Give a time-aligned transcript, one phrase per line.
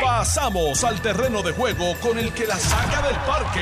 [0.00, 3.60] Pasamos al terreno de juego con el que la saca del parque.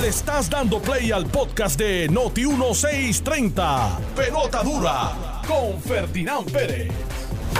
[0.00, 3.98] Le estás dando play al podcast de Noti 1630.
[4.16, 6.92] Pelota dura con Ferdinand Pérez.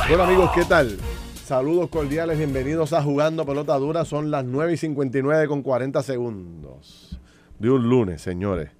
[0.09, 0.99] Bueno amigos, ¿qué tal?
[1.45, 4.05] Saludos cordiales, bienvenidos a Jugando Pelota Dura.
[4.05, 7.21] Son las 9 y 59 con 40 segundos
[7.59, 8.71] de un lunes, señores.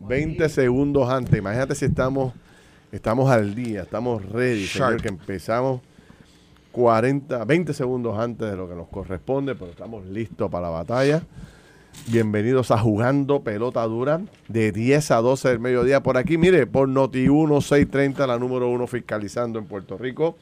[0.00, 1.38] 20 segundos antes.
[1.38, 2.34] Imagínate si estamos,
[2.92, 5.80] estamos al día, estamos ready, señor, que empezamos
[6.76, 11.22] 40, 20 segundos antes de lo que nos corresponde, pero estamos listos para la batalla.
[12.08, 16.36] Bienvenidos a Jugando Pelota Dura de 10 a 12 del mediodía por aquí.
[16.36, 20.36] Mire, por Noti 1630, la número uno fiscalizando en Puerto Rico.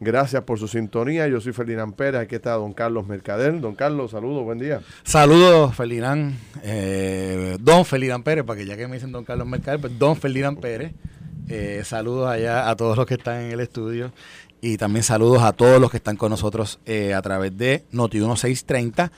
[0.00, 1.28] Gracias por su sintonía.
[1.28, 2.22] Yo soy Ferdinand Pérez.
[2.22, 3.60] Aquí está don Carlos Mercader.
[3.60, 4.80] Don Carlos, saludos, buen día.
[5.04, 6.34] Saludos, Ferdinand.
[6.64, 10.16] Eh, don Ferdinand Pérez, para que ya que me dicen don Carlos Mercader, pues don
[10.16, 10.92] Ferdinand Pérez.
[11.48, 14.12] Eh, saludos allá a todos los que están en el estudio
[14.62, 18.18] y también saludos a todos los que están con nosotros eh, a través de Noti
[18.18, 19.10] 1630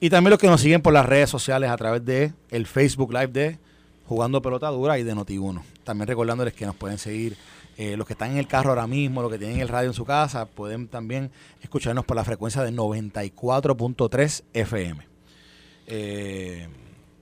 [0.00, 3.12] y también los que nos siguen por las redes sociales a través de el Facebook
[3.12, 3.58] Live de
[4.06, 5.62] Jugando Pelota Dura y de Noti1.
[5.84, 7.36] También recordándoles que nos pueden seguir
[7.76, 9.94] eh, los que están en el carro ahora mismo, los que tienen el radio en
[9.94, 11.30] su casa, pueden también
[11.62, 15.06] escucharnos por la frecuencia de 94.3 FM.
[15.86, 16.66] Eh,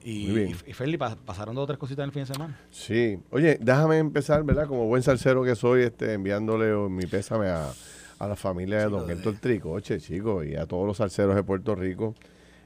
[0.09, 2.57] y, y, Feli, pasaron dos o tres cositas en el fin de semana.
[2.71, 3.19] Sí.
[3.29, 4.65] Oye, déjame empezar, ¿verdad?
[4.65, 7.73] Como buen salsero que soy, este, enviándole mi pésame a,
[8.19, 12.15] la familia de Don Héctor Tricoche, chicos, y a todos los salseros de Puerto Rico.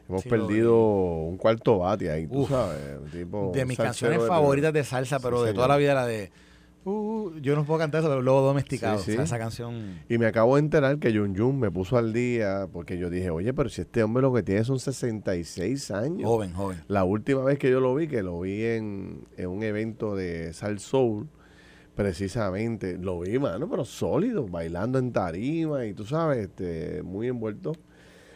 [0.07, 2.79] Hemos perdido un cuarto bate ahí, tú sabes.
[3.11, 6.31] de mis canciones favoritas de salsa, pero de toda la vida la de
[6.83, 8.99] Uh, yo no puedo cantar eso, pero luego domesticado.
[8.99, 9.99] esa canción.
[10.09, 13.29] Y me acabo de enterar que Jun Jun me puso al día porque yo dije,
[13.29, 16.27] oye, pero si este hombre lo que tiene son 66 años.
[16.27, 16.81] Joven, joven.
[16.87, 20.79] La última vez que yo lo vi, que lo vi en, un evento de Sal
[20.79, 21.29] Soul,
[21.93, 27.73] precisamente, lo vi, mano, pero sólido, bailando en tarima y tú sabes, este, muy envuelto.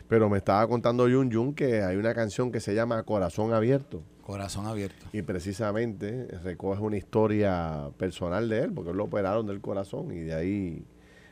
[0.08, 4.04] Pero me estaba contando Jun Jun que hay una canción que se llama Corazón Abierto
[4.26, 5.06] Corazón abierto.
[5.14, 10.34] Y precisamente recoge una historia personal de él, porque lo operaron del corazón y de
[10.34, 10.84] ahí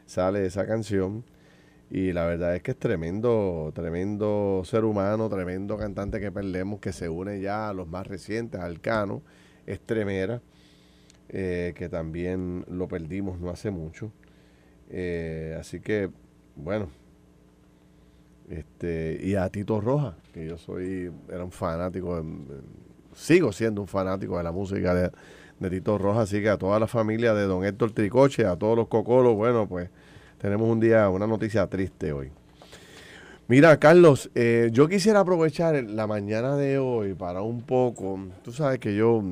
[0.05, 1.25] sale esa canción.
[1.89, 6.93] Y la verdad es que es tremendo, tremendo ser humano, tremendo cantante que perdemos, que
[6.93, 9.23] se une ya a los más recientes, al Cano,
[9.65, 10.43] Estremera,
[11.29, 14.11] eh, que también lo perdimos no hace mucho.
[14.91, 16.11] Eh, así que,
[16.55, 16.89] bueno,
[18.49, 22.23] este, y a Tito Roja, que yo soy, era un fanático,
[23.15, 25.11] sigo siendo un fanático de la música de,
[25.69, 28.89] Tito Roja, así que a toda la familia de don Héctor Tricoche, a todos los
[28.89, 29.89] cocolos, bueno, pues
[30.37, 32.31] tenemos un día, una noticia triste hoy.
[33.47, 38.79] Mira, Carlos, eh, yo quisiera aprovechar la mañana de hoy para un poco, tú sabes
[38.79, 39.23] que yo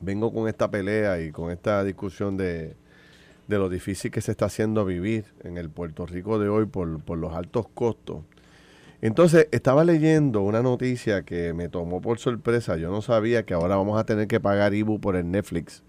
[0.00, 2.74] vengo con esta pelea y con esta discusión de,
[3.48, 7.16] de lo difícil que se está haciendo vivir en el Puerto Rico de hoy por,
[7.16, 8.24] los altos costos.
[9.02, 12.76] Entonces, estaba leyendo una noticia que me tomó por sorpresa.
[12.76, 15.82] Yo no sabía que ahora vamos a tener que pagar IBU por el Netflix.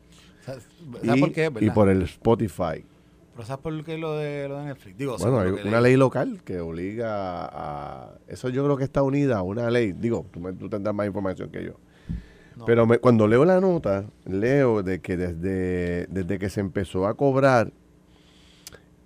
[1.02, 1.52] y, por qué?
[1.62, 2.86] Y por el Spotify.
[3.34, 4.98] ¿Pero sabes por qué lo de, lo de Netflix?
[4.98, 8.16] Digo, bueno, hay una ley local que obliga a...
[8.28, 9.94] Eso yo creo que está unida a una ley.
[9.94, 11.76] Digo, tú, tú tendrás más información que yo
[12.66, 17.72] pero cuando leo la nota, leo de que desde, desde que se empezó a cobrar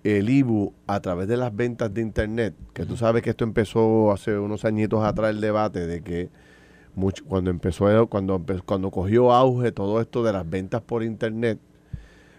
[0.04, 4.12] el IBU a través de las ventas de Internet, que tú sabes que esto empezó
[4.12, 6.30] hace unos añitos atrás el debate de que
[6.94, 11.58] mucho, cuando empezó cuando cuando cogió auge todo esto de las ventas por Internet,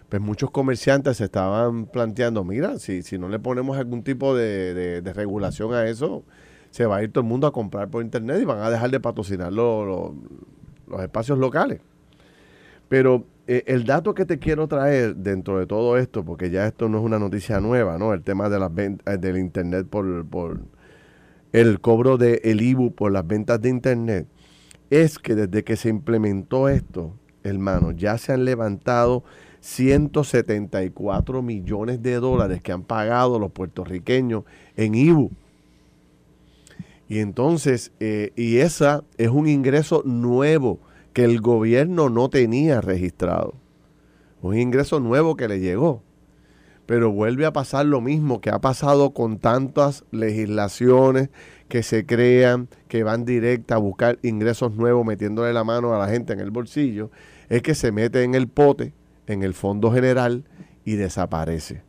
[0.08, 5.02] pues muchos comerciantes se estaban planteando, mira, si, si no le ponemos algún tipo de,
[5.02, 6.22] de, regulación a eso,
[6.70, 8.90] se va a ir todo el mundo a comprar por Internet y van a dejar
[8.90, 10.12] de patrocinar los
[10.86, 11.80] los espacios locales.
[12.88, 16.88] Pero eh, el dato que te quiero traer dentro de todo esto, porque ya esto
[16.88, 18.14] no es una noticia nueva, ¿no?
[18.14, 20.60] El tema de las ventas eh, del internet por, por
[21.52, 24.26] el cobro del el IBU por las ventas de internet,
[24.90, 29.24] es que desde que se implementó esto, hermano, ya se han levantado
[29.60, 34.44] 174 millones de dólares que han pagado los puertorriqueños
[34.76, 35.30] en IBU.
[37.14, 40.80] Y entonces, eh, y esa es un ingreso nuevo
[41.12, 43.54] que el gobierno no tenía registrado.
[44.42, 46.02] Un ingreso nuevo que le llegó.
[46.86, 51.30] Pero vuelve a pasar lo mismo que ha pasado con tantas legislaciones
[51.68, 56.08] que se crean, que van directa a buscar ingresos nuevos, metiéndole la mano a la
[56.08, 57.12] gente en el bolsillo,
[57.48, 58.92] es que se mete en el pote,
[59.28, 60.42] en el fondo general,
[60.84, 61.84] y desaparece.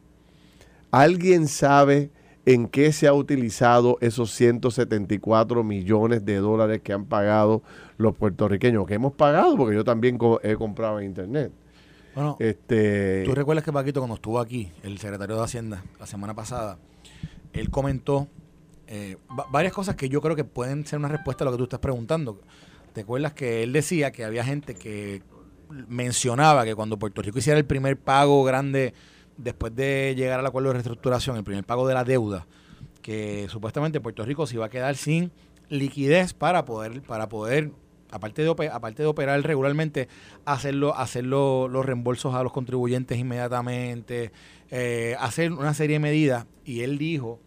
[0.91, 2.11] ¿Alguien sabe
[2.45, 7.63] en qué se ha utilizado esos 174 millones de dólares que han pagado
[7.97, 11.51] los puertorriqueños, que hemos pagado porque yo también he comprado en internet.
[12.13, 16.33] Bueno, este, tú recuerdas que Paquito cuando estuvo aquí, el secretario de Hacienda, la semana
[16.33, 16.77] pasada,
[17.51, 18.27] él comentó
[18.87, 19.17] eh,
[19.51, 21.79] varias cosas que yo creo que pueden ser una respuesta a lo que tú estás
[21.79, 22.39] preguntando.
[22.93, 25.23] ¿Te acuerdas que él decía que había gente que
[25.87, 28.93] mencionaba que cuando Puerto Rico hiciera el primer pago grande
[29.37, 32.47] después de llegar al acuerdo de reestructuración, el primer pago de la deuda,
[33.01, 35.31] que supuestamente Puerto Rico se iba a quedar sin
[35.69, 37.71] liquidez para poder, para poder
[38.11, 40.07] aparte de, aparte de operar regularmente,
[40.45, 44.31] hacerlo, hacer los reembolsos a los contribuyentes inmediatamente,
[44.71, 46.45] eh, hacer una serie de medidas.
[46.63, 47.39] Y él dijo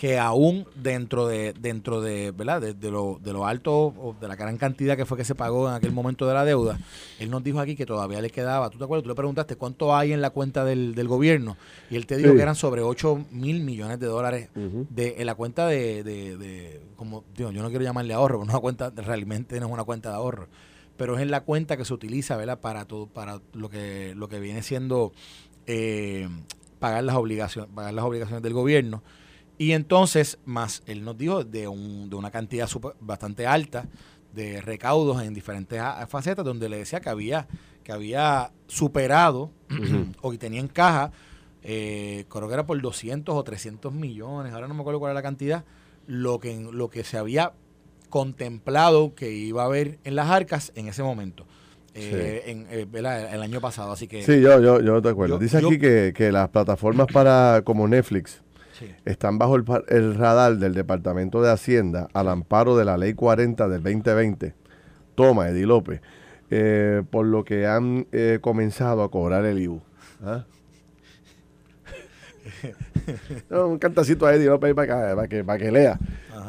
[0.00, 4.34] que aún dentro de dentro de verdad de, lo, de lo alto o de la
[4.34, 6.78] gran cantidad que fue que se pagó en aquel momento de la deuda
[7.18, 9.94] él nos dijo aquí que todavía le quedaba tú te acuerdas tú le preguntaste cuánto
[9.94, 11.58] hay en la cuenta del, del gobierno
[11.90, 15.34] y él te dijo que eran sobre 8 mil millones de dólares de en la
[15.34, 19.72] cuenta de, de, como digo, yo no quiero llamarle ahorro una cuenta realmente no es
[19.72, 20.48] una cuenta de ahorro
[20.96, 24.28] pero es en la cuenta que se utiliza verdad para todo para lo que lo
[24.28, 25.12] que viene siendo
[25.66, 26.26] eh,
[26.78, 29.02] pagar las obligaciones pagar las obligaciones del gobierno
[29.60, 32.66] y entonces, más él nos dijo de, un, de una cantidad
[32.98, 33.84] bastante alta
[34.32, 35.78] de recaudos en diferentes
[36.08, 37.46] facetas, donde le decía que había,
[37.84, 39.50] que había superado
[40.22, 41.12] o que tenía en caja,
[41.62, 45.18] eh, creo que era por 200 o 300 millones, ahora no me acuerdo cuál era
[45.18, 45.66] la cantidad,
[46.06, 47.52] lo que, lo que se había
[48.08, 51.44] contemplado que iba a haber en las arcas en ese momento.
[51.92, 54.22] Eh, en, eh, el año pasado, así que...
[54.22, 55.38] Sí, yo, yo, yo te acuerdo.
[55.38, 58.40] Dice aquí que, que las plataformas para como Netflix,
[59.04, 63.82] están bajo el, radar del Departamento de Hacienda al amparo de la Ley 40 del
[63.82, 64.54] 2020.
[65.14, 66.00] Toma, Eddie López.
[66.50, 69.80] Eh, por lo que han eh, comenzado a cobrar el IBU.
[70.22, 70.44] ¿Ah?
[73.50, 75.98] un cantacito a Eddie López para que, para que, lea.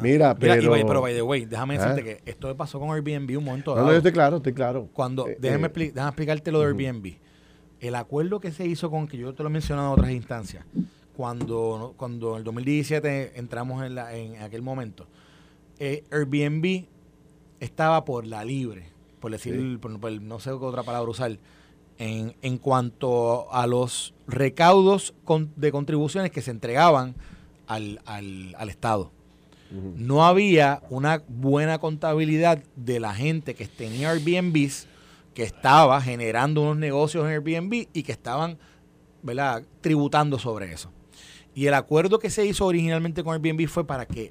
[0.00, 0.72] Mira, pero...
[0.72, 1.86] pero, by the way, déjame ¿Ah?
[1.86, 4.88] decirte que esto pasó con Airbnb un momento No, no, yo estoy claro, estoy claro.
[4.92, 7.14] Cuando, eh, déjame, déjame explicarte lo de Airbnb.
[7.80, 10.64] El acuerdo que se hizo con, que yo te lo he mencionado en otras instancias,
[11.16, 15.06] cuando, cuando en el 2017 entramos en, la, en aquel momento,
[15.78, 16.86] eh, Airbnb
[17.60, 18.86] estaba por la libre,
[19.20, 21.38] por decir, no sé qué otra palabra usar,
[21.98, 25.14] en, en cuanto a los recaudos
[25.56, 27.14] de contribuciones que se entregaban
[27.66, 29.10] al, al, al Estado.
[29.96, 34.86] No había una buena contabilidad de la gente que tenía Airbnbs,
[35.32, 38.58] que estaba generando unos negocios en Airbnb y que estaban
[39.22, 39.62] ¿verdad?
[39.80, 40.90] tributando sobre eso.
[41.54, 44.28] Y el acuerdo que se hizo originalmente con Airbnb fue para que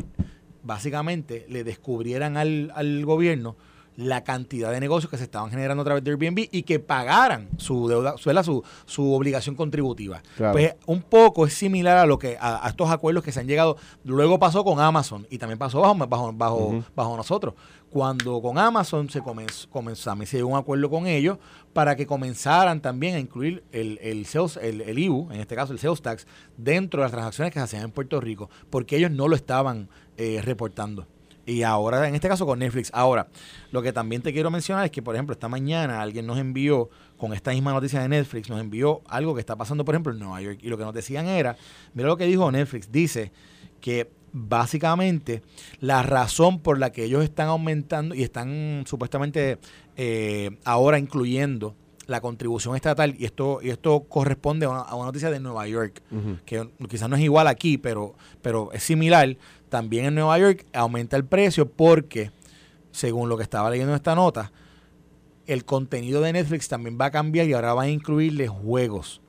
[0.64, 3.56] básicamente le descubrieran al, al gobierno
[3.98, 7.50] la cantidad de negocios que se estaban generando a través de Airbnb y que pagaran
[7.58, 10.22] su deuda, su, su obligación contributiva.
[10.52, 13.78] Pues un poco es similar a lo que a, estos acuerdos que se han llegado.
[14.04, 17.54] Luego pasó con Amazon y también pasó bajo bajo bajo, bajo nosotros.
[17.90, 21.38] Cuando con Amazon se comenzó, comenzó se llegó un acuerdo con ellos
[21.74, 25.74] para que comenzaran también a incluir el, el, sales, el, el IBU, en este caso
[25.74, 29.12] el sales tax, dentro de las transacciones que se hacían en Puerto Rico, porque ellos
[29.12, 31.06] no lo estaban eh, reportando.
[31.46, 32.92] Y ahora, en este caso, con Netflix.
[32.94, 33.28] Ahora,
[33.72, 36.90] lo que también te quiero mencionar es que, por ejemplo, esta mañana alguien nos envió,
[37.18, 40.20] con esta misma noticia de Netflix, nos envió algo que está pasando, por ejemplo, en
[40.20, 40.60] Nueva York.
[40.62, 41.56] Y lo que nos decían era,
[41.94, 43.32] mira lo que dijo Netflix, dice
[43.80, 45.42] que básicamente
[45.80, 49.60] la razón por la que ellos están aumentando y están supuestamente
[49.98, 51.76] eh, ahora incluyendo
[52.08, 56.02] la contribución estatal, y esto, y esto corresponde a una, noticia de Nueva York,
[56.46, 59.38] que quizás no es igual aquí, pero, pero es similar,
[59.72, 62.30] también en Nueva York aumenta el precio porque,
[62.92, 64.52] según lo que estaba leyendo en esta nota,
[65.48, 69.22] el contenido de Netflix también va a cambiar y ahora va a incluirle juegos.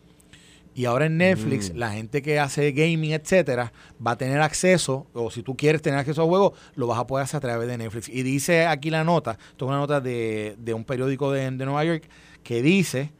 [0.74, 1.76] Y ahora en Netflix, mm.
[1.76, 3.72] la gente que hace gaming, etcétera,
[4.04, 7.06] va a tener acceso, o si tú quieres tener acceso a juegos, lo vas a
[7.06, 8.08] poder hacer a través de Netflix.
[8.08, 11.84] Y dice aquí la nota, esto es una nota de, un periódico de, de Nueva
[11.84, 12.08] York,
[12.42, 13.12] que dice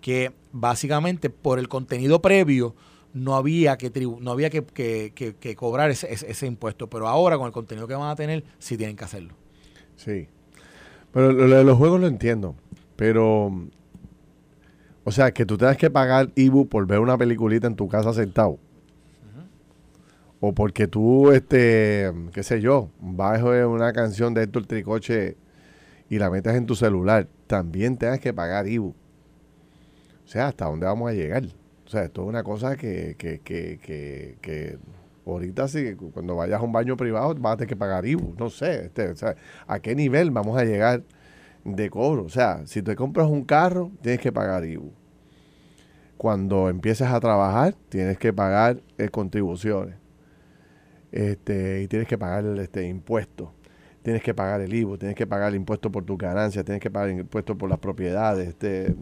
[0.00, 2.74] que básicamente por el contenido previo,
[3.14, 3.90] no había que
[4.20, 4.62] no había que,
[5.14, 8.76] que, cobrar ese, ese, impuesto, pero ahora con el contenido que van a tener, sí
[8.76, 9.34] tienen que hacerlo.
[9.96, 10.28] Sí.
[11.12, 12.56] Pero lo de los juegos lo entiendo,
[12.96, 13.52] pero
[15.04, 18.12] o sea, que tú tengas que pagar Ibu por ver una peliculita en tu casa
[18.12, 18.58] sentado.
[20.40, 25.36] O porque tú, este, qué sé yo, bajo una canción de Héctor Tricoche
[26.10, 28.88] y la metes en tu celular, también tengas que pagar Ibu.
[28.88, 31.44] O sea, ¿hasta dónde vamos a llegar?
[31.86, 34.78] O sea, esto es una cosa que, que, que, que, que
[35.26, 38.34] ahorita sí, cuando vayas a un baño privado vas a tener que pagar IBU.
[38.38, 39.36] No sé, este, o sea,
[39.66, 41.02] ¿a qué nivel vamos a llegar
[41.64, 42.24] de cobro?
[42.24, 44.92] O sea, si te compras un carro, tienes que pagar IBU.
[46.16, 49.96] Cuando empiezas a trabajar, tienes que pagar eh, contribuciones.
[51.12, 53.50] Este, y tienes que pagar este impuestos.
[54.02, 56.90] Tienes que pagar el IBU, tienes que pagar el impuesto por tu ganancia, tienes que
[56.90, 58.48] pagar el impuesto por las propiedades.
[58.48, 58.94] Este,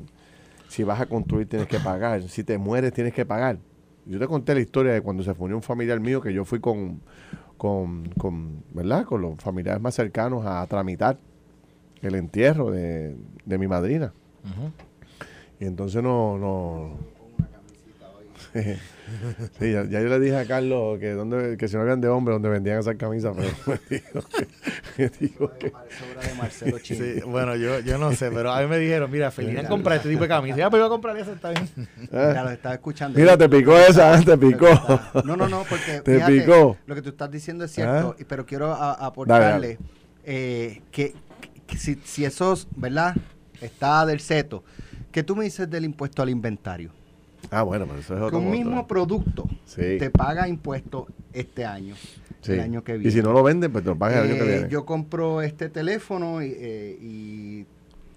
[0.73, 2.23] Si vas a construir, tienes que pagar.
[2.23, 3.59] Si te mueres, tienes que pagar.
[4.07, 6.61] Yo te conté la historia de cuando se fue un familiar mío que yo fui
[6.61, 7.03] con,
[7.59, 9.05] con, con, ¿verdad?
[9.05, 11.19] Con los familiares más cercanos a tramitar
[12.01, 13.15] el entierro de,
[13.45, 14.15] de mi madrina.
[15.61, 16.97] Y entonces no, no,
[18.53, 22.35] sí, ya, yo le dije a Carlos que donde que si no habían de hombres
[22.35, 23.51] donde vendían esas camisas, pero
[24.99, 25.73] me dijo que,
[26.83, 30.11] sí, bueno, yo, yo no sé, pero a mí me dijeron, mira, Felina comprar este
[30.11, 30.59] tipo de camisas.
[30.59, 31.69] Ya, pero voy a comprar esa, está bien.
[32.11, 33.19] Mira, lo estaba escuchando.
[33.19, 34.69] Mira, te picó esa, te picó.
[35.25, 36.77] No, no, no, porque te picó.
[36.87, 38.25] lo que tú estás diciendo es cierto, ¿Ah?
[38.29, 39.79] pero quiero aportarle
[40.25, 41.15] eh, que,
[41.77, 43.15] si, si esos, ¿verdad?
[43.61, 44.63] Está del seto.
[45.11, 46.91] ¿Qué tú me dices del impuesto al inventario?
[47.51, 48.39] Ah, bueno, pero eso es otro.
[48.39, 51.95] Que un mismo producto te paga impuestos este año,
[52.47, 53.09] el año que viene.
[53.09, 54.69] Y si no lo venden, pues te lo pagan el año que eh, viene.
[54.71, 57.67] Yo compro este teléfono y, eh,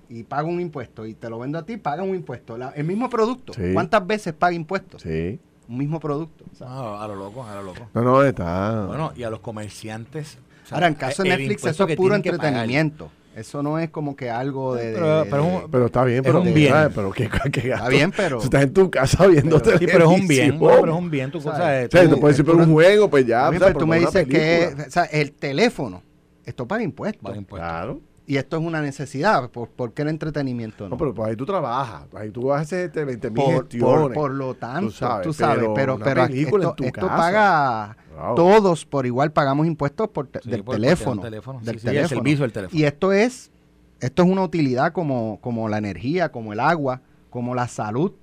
[0.09, 2.57] y, pago un impuesto y te lo vendo a ti, paga un impuesto.
[2.73, 3.53] el mismo producto.
[3.73, 5.01] ¿Cuántas veces paga impuestos?
[5.01, 5.39] Sí.
[5.67, 6.45] Un mismo producto.
[6.61, 7.89] Ah, a lo loco, a lo loco.
[7.93, 8.85] No, no, está.
[8.85, 10.37] Bueno, y a los comerciantes.
[10.71, 13.11] Ahora, en caso de Netflix, eso es puro entretenimiento.
[13.35, 14.93] Eso no es como que algo de.
[15.29, 16.73] pero, está bien, pero, es un bien.
[16.95, 18.39] Pero ¿qué, qué Está bien, pero.
[18.39, 20.57] Si estás en tu casa viendo pero, Sí, pero es un bien.
[20.57, 21.31] pero es un bien.
[21.31, 21.87] Tu cosa es.
[21.87, 23.49] O sea, tú puedes decir, pero un juego, pues ya.
[23.51, 24.73] pero tú me dices que.
[24.87, 26.01] O sea, el teléfono.
[26.45, 27.23] Esto paga impuestos.
[27.23, 27.69] Paga impuestos.
[27.69, 28.01] Claro.
[28.27, 29.49] Y esto es una necesidad.
[29.49, 30.91] ¿Por, qué el entretenimiento no?
[30.91, 32.05] No, pero pues ahí tú trabajas.
[32.15, 34.15] Ahí tú vas a hacer 20 mil gestiones.
[34.15, 34.87] Por, lo tanto,
[35.23, 35.67] tú sabes.
[35.75, 37.97] pero, pero, esto, esto paga.
[38.35, 41.59] Todos por igual pagamos impuestos por del, teléfono, del teléfono.
[41.61, 42.07] Del teléfono.
[42.07, 42.79] servicio del teléfono.
[42.79, 43.51] Y esto es
[43.99, 48.13] esto es una utilidad como, como la energía, como el agua, como la salud.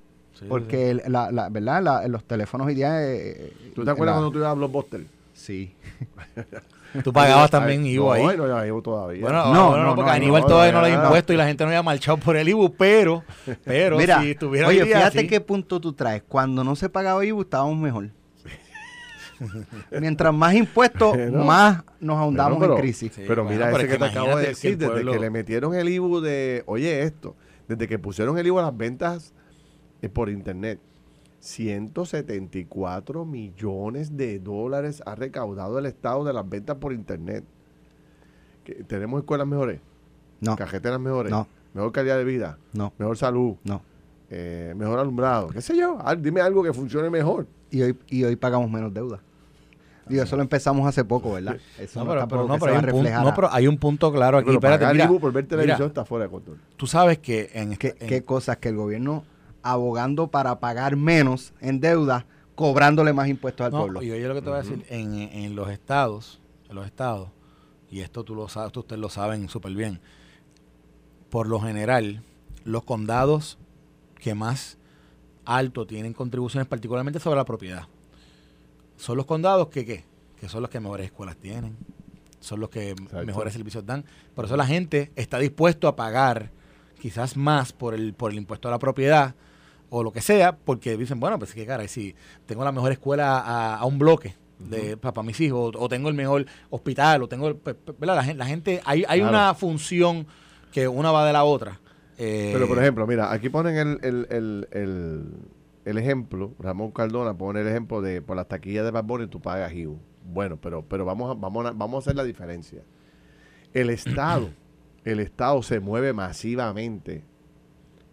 [0.48, 2.06] porque La, la, ¿verdad?
[2.06, 3.02] los teléfonos hoy día...
[3.02, 5.06] Eh, ¿Tú te acuerdas cuando tú ibas a Blockbuster?
[5.34, 5.74] Sí.
[7.02, 8.36] Tú pagabas también IVU ahí.
[8.36, 9.22] No, no, IVU todavía.
[9.22, 11.82] Bueno, no, no, porque Aníbal todavía no, lo ha impuesto y la gente no había
[11.82, 13.24] marchado por el IVU, pero,
[13.64, 16.22] pero Mira, si tuviera Oye, fíjate qué punto tú traes.
[16.28, 18.10] Cuando no se pagaba IVU estábamos mejor.
[20.00, 23.12] Mientras más impuestos, más nos ahondamos en crisis.
[23.26, 26.62] pero mira ese que, te acabo de decir, desde que le metieron el IBU de,
[26.66, 27.36] oye esto,
[27.68, 29.32] desde que pusieron el IBU a las ventas
[30.00, 30.80] eh, por internet,
[31.40, 37.44] 174 millones de dólares ha recaudado el Estado de las ventas por internet.
[38.86, 39.80] ¿Tenemos escuelas mejores?
[40.40, 40.54] No.
[40.54, 41.32] ¿Cajeteras mejores?
[41.32, 41.48] No.
[41.74, 42.58] ¿Mejor calidad de vida?
[42.72, 42.92] No.
[42.98, 43.56] ¿Mejor salud?
[43.64, 43.82] No.
[44.30, 45.48] Eh, ¿Mejor alumbrado?
[45.48, 45.98] ¿Qué sé yo?
[46.18, 47.46] dime algo que funcione mejor.
[47.70, 49.20] Y hoy, y hoy pagamos menos deuda.
[50.08, 51.56] Digo, eso lo empezamos hace poco, ¿verdad?
[51.78, 54.50] Eso no, pero, no, pero, hay un punto, no, pero hay un punto claro aquí.
[54.50, 56.58] Espérate, mira, por ver televisión está fuera de control.
[56.76, 59.24] Tú sabes que en, ¿Qué, qué cosas que el gobierno
[59.62, 64.02] abogando para pagar menos en deuda, cobrándole más impuestos al pueblo.
[64.02, 67.30] Y oye lo que te voy a decir, en, en, los estados, en los estados,
[67.90, 70.00] y esto tú lo sabes, ustedes lo saben súper bien,
[71.30, 72.22] por lo general,
[72.64, 73.58] los condados
[74.18, 74.78] que más
[75.44, 77.86] alto tienen contribuciones, particularmente sobre la propiedad
[79.02, 80.04] son los condados que, ¿qué?
[80.38, 81.76] que son los que mejores escuelas tienen,
[82.38, 82.94] son los que
[83.26, 84.04] mejores servicios dan.
[84.32, 86.50] Por eso la gente está dispuesto a pagar
[87.00, 89.34] quizás más por el, por el impuesto a la propiedad
[89.90, 92.14] o lo que sea, porque dicen, bueno, pues que cara, si
[92.46, 96.46] tengo la mejor escuela a, un bloque de para mis hijos, o, tengo el mejor
[96.70, 100.28] hospital, o tengo, pues, La, gente, la gente hay, hay una función
[100.70, 101.80] que una va de la otra.
[102.16, 105.26] Pero, por eh, ejemplo, mira, aquí ponen el el
[105.84, 109.98] ejemplo, Ramón Cardona pone el ejemplo de por las taquillas de Bad tú pagas IVU.
[110.24, 112.82] Bueno, pero, pero vamos, a, vamos, a, vamos a hacer la diferencia.
[113.72, 114.50] El Estado,
[115.04, 117.24] el Estado se mueve masivamente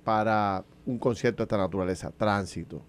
[0.04, 2.82] para un concierto de esta naturaleza, tránsito,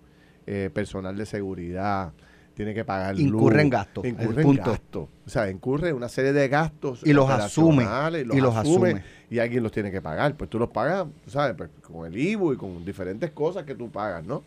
[0.46, 2.14] eh, personal de seguridad,
[2.54, 5.08] tiene que pagar incurre en gastos incurre en gastos.
[5.24, 9.62] O sea incurre una serie de gastos y los asume y los asume, y alguien
[9.62, 10.34] los tiene que pagar.
[10.36, 13.90] Pues tú los pagas sabes pues, con el IVU y con diferentes cosas que tú
[13.90, 14.42] pagas no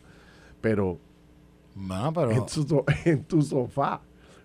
[0.63, 0.98] pero,
[3.05, 4.00] En, tu, sofá,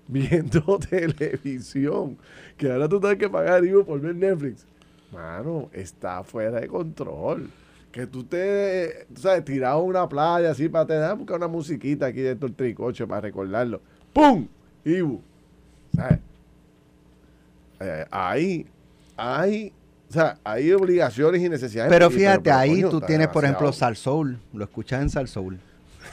[0.08, 2.18] viendo televisión,
[2.56, 4.66] que ahora tú tienes que pagar IVU por ver Netflix,
[5.12, 7.48] mano, está fuera de control.
[7.92, 12.06] Que tú te, tú sabes, tirado a una playa así para tener, buscar una musiquita
[12.06, 13.80] aquí dentro del tricoche para recordarlo.
[14.12, 14.48] ¡Pum!
[14.84, 15.20] Ibu.
[15.94, 16.18] ¿Sabes?
[17.80, 18.66] Eh, ahí,
[19.16, 19.72] ahí,
[20.10, 21.92] o sea, hay obligaciones y necesidades.
[21.92, 24.38] Pero fíjate, ahí tú tienes, por ejemplo, Sal Soul.
[24.52, 25.60] Lo escuchas en Sal Soul.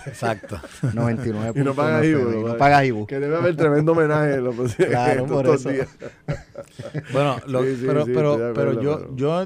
[0.05, 0.59] Exacto.
[0.93, 1.59] 99.
[1.59, 2.47] y no pagas IBU.
[2.47, 3.07] No pagas IBU.
[3.07, 4.37] Que debe haber tremendo homenaje.
[4.37, 5.69] Lo claro, por eso.
[7.13, 9.45] bueno, pero, pero, pero yo, yo,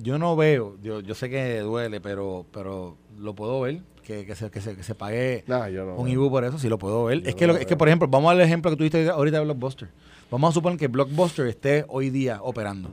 [0.00, 3.80] yo no veo, yo, yo sé que duele, pero, pero lo puedo ver.
[4.02, 5.44] Que, que, se, que, se, que se pague
[5.98, 7.20] un IBU por eso, sí lo puedo ver.
[7.26, 9.90] es que, es que, por ejemplo, vamos al ejemplo que tuviste ahorita de Blockbuster.
[10.30, 12.88] Vamos a suponer que Blockbuster esté hoy día operando.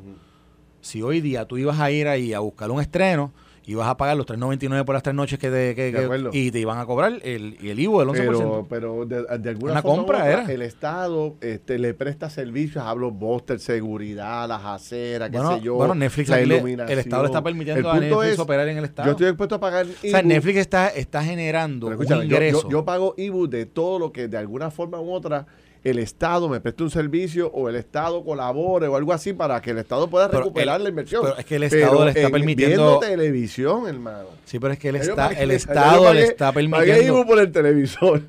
[0.81, 3.31] Si hoy día tú ibas a ir ahí a buscar un estreno
[3.67, 6.86] ibas a pagar los 3.99 por las tres noches que, te, y te iban a
[6.86, 8.15] cobrar el, el IVU del 11%.
[8.15, 10.51] Pero, pero de, alguna Una forma compra era.
[10.51, 15.95] el Estado este, le presta servicios a blockbuster, seguridad, las aceras, qué sé yo, bueno,
[15.95, 16.91] Netflix la iluminación.
[16.91, 19.07] el Estado le está permitiendo a Netflix operar en el Estado.
[19.07, 20.07] Yo estoy dispuesto a pagar IBU.
[20.07, 22.63] O sea, Netflix está, está generando un ingreso.
[22.63, 25.45] Yo, yo, pago IBU de todo lo que de alguna forma u otra
[25.86, 29.70] el Estado me preste un servicio o el Estado colabore o algo así para que
[29.70, 31.22] el Estado pueda recuperar la inversión.
[31.24, 33.00] Pero es que el Estado le está permitiendo.
[33.00, 34.30] Viendo televisión, hermano.
[34.46, 36.92] Sí, pero es que el, el Estado le está permitiendo.
[36.92, 38.22] Pagué IVU por el televisor.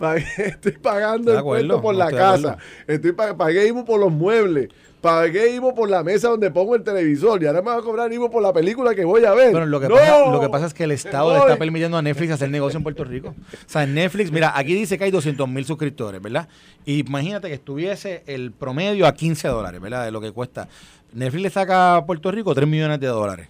[0.38, 2.58] estoy pagando el impuesto por la casa.
[2.88, 4.70] Estoy pagué IVU por los muebles
[5.04, 8.10] pagué IVO por la mesa donde pongo el televisor y ahora me va a cobrar
[8.10, 9.50] IVO por la película que voy a ver.
[9.50, 12.00] Bueno, lo que, pasa, lo que pasa es que el Estado le está permitiendo a
[12.00, 13.28] Netflix hacer negocio en Puerto Rico.
[13.28, 16.48] O sea, en Netflix, mira, aquí dice que hay 200 mil suscriptores, ¿verdad?
[16.86, 20.06] Y imagínate que estuviese el promedio a 15 dólares, ¿verdad?
[20.06, 20.68] De lo que cuesta.
[21.12, 23.48] Netflix le saca a Puerto Rico 3 millones de dólares.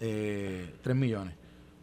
[0.00, 1.34] Eh, 3 millones,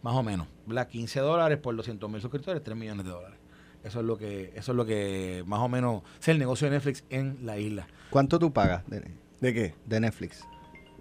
[0.02, 0.46] más o menos.
[0.66, 0.90] ¿verdad?
[0.90, 3.39] 15 dólares por 200 mil suscriptores, 3 millones de dólares.
[3.84, 6.76] Eso es lo que, eso es lo que más o menos es el negocio de
[6.76, 7.88] Netflix en la isla.
[8.10, 8.84] ¿Cuánto tú pagas?
[8.88, 9.74] De, qué?
[9.86, 10.44] De Netflix.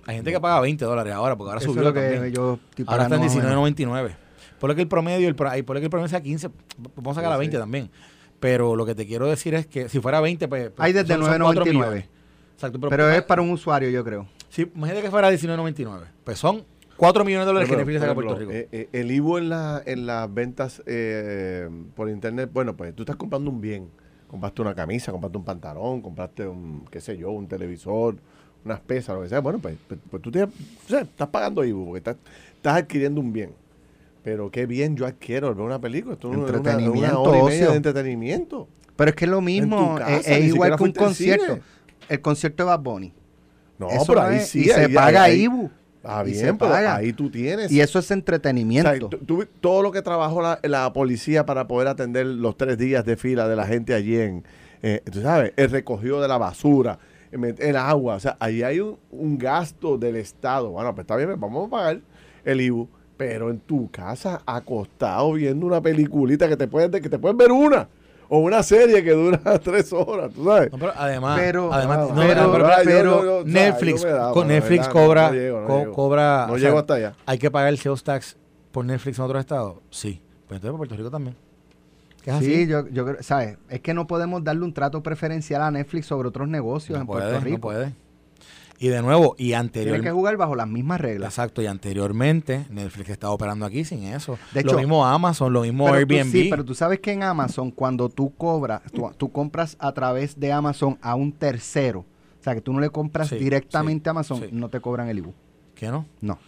[0.06, 1.92] Hay gente que paga 20 dólares ahora, porque ahora subió.
[1.92, 4.16] que yo ahora está en 19.99.
[4.58, 6.50] Por lo que el promedio, el, por lo que el promedio sea 15,
[6.96, 7.90] vamos a sacar a 20 también.
[8.40, 10.70] Pero lo que te quiero decir es que si fuera 20, pues.
[10.70, 12.06] pues Hay desde 9.99.
[12.54, 12.78] Exacto.
[12.80, 14.26] Pero, pero es para un usuario, yo creo.
[14.48, 16.04] Sí, imagínate que fuera 19.99.
[16.24, 16.64] Pues son
[16.98, 18.52] 4 millones de dólares que Netflix saca a Puerto Rico.
[18.52, 23.04] Eh, eh, el IVU en, la, en las ventas eh, por internet, bueno, pues tú
[23.04, 23.88] estás comprando un bien
[24.28, 28.16] compraste una camisa, compraste un pantalón, compraste un, qué sé yo, un televisor,
[28.64, 30.50] unas pesas, lo que sea, bueno, pues, pues, pues tú tienes,
[30.84, 32.16] o sea, estás pagando IVU porque estás,
[32.54, 33.52] estás, adquiriendo un bien.
[34.22, 36.14] Pero qué bien yo adquiero ver una película.
[36.14, 38.68] Esto entretenimiento, una, hora de entretenimiento.
[38.94, 41.60] Pero es que es lo mismo, es, igual que un concierto.
[42.08, 43.14] El concierto de Bad Bunny.
[43.78, 44.62] No, pero ahí sí.
[44.62, 45.70] Y se paga IVU.
[46.10, 47.70] Ah, bien, pero ahí tú tienes.
[47.70, 49.10] Y eso es entretenimiento.
[49.60, 53.56] todo lo que trabajó la, policía para poder atender los tres días de fila de
[53.56, 54.42] la gente allí en,
[54.82, 56.98] eh, tú sabes, el recogido de la basura,
[57.30, 60.70] el agua, o sea, ahí hay un, gasto del Estado.
[60.70, 62.00] Bueno, pues está bien, pues vamos a pagar
[62.44, 67.18] el IBU, pero en tu casa acostado viendo una peliculita que te puedes, que te
[67.18, 67.86] pueden ver una
[68.28, 70.70] o una serie que dura tres horas, tú sabes.
[70.70, 72.10] pero además, pero, además,
[72.84, 75.32] pero, Netflix, con Netflix cobra,
[75.94, 77.14] cobra, no llego hasta allá.
[77.26, 78.36] Hay que pagar el sales tax
[78.72, 80.20] por Netflix en otros estados, sí.
[80.46, 81.36] Pues entonces por Puerto Rico también.
[82.40, 83.58] sí, yo, yo creo, ¿sabes?
[83.68, 87.40] Es que no podemos darle un trato preferencial a Netflix sobre otros negocios en Puerto
[87.40, 87.56] Rico.
[87.56, 88.07] No puede.
[88.80, 90.02] Y de nuevo, y anteriormente.
[90.02, 91.32] Tiene que jugar bajo las mismas reglas.
[91.32, 94.38] Exacto, y anteriormente Netflix estaba operando aquí sin eso.
[94.52, 96.30] De lo mismo Amazon, lo mismo Airbnb.
[96.30, 98.82] sí, pero tú sabes que en Amazon, cuando tú cobras,
[99.16, 102.90] tú, compras a través de Amazon a un tercero, o sea, que tú no le
[102.90, 105.34] compras directamente a Amazon, no te cobran el IBU.
[105.74, 106.06] ¿Qué no?
[106.20, 106.38] No.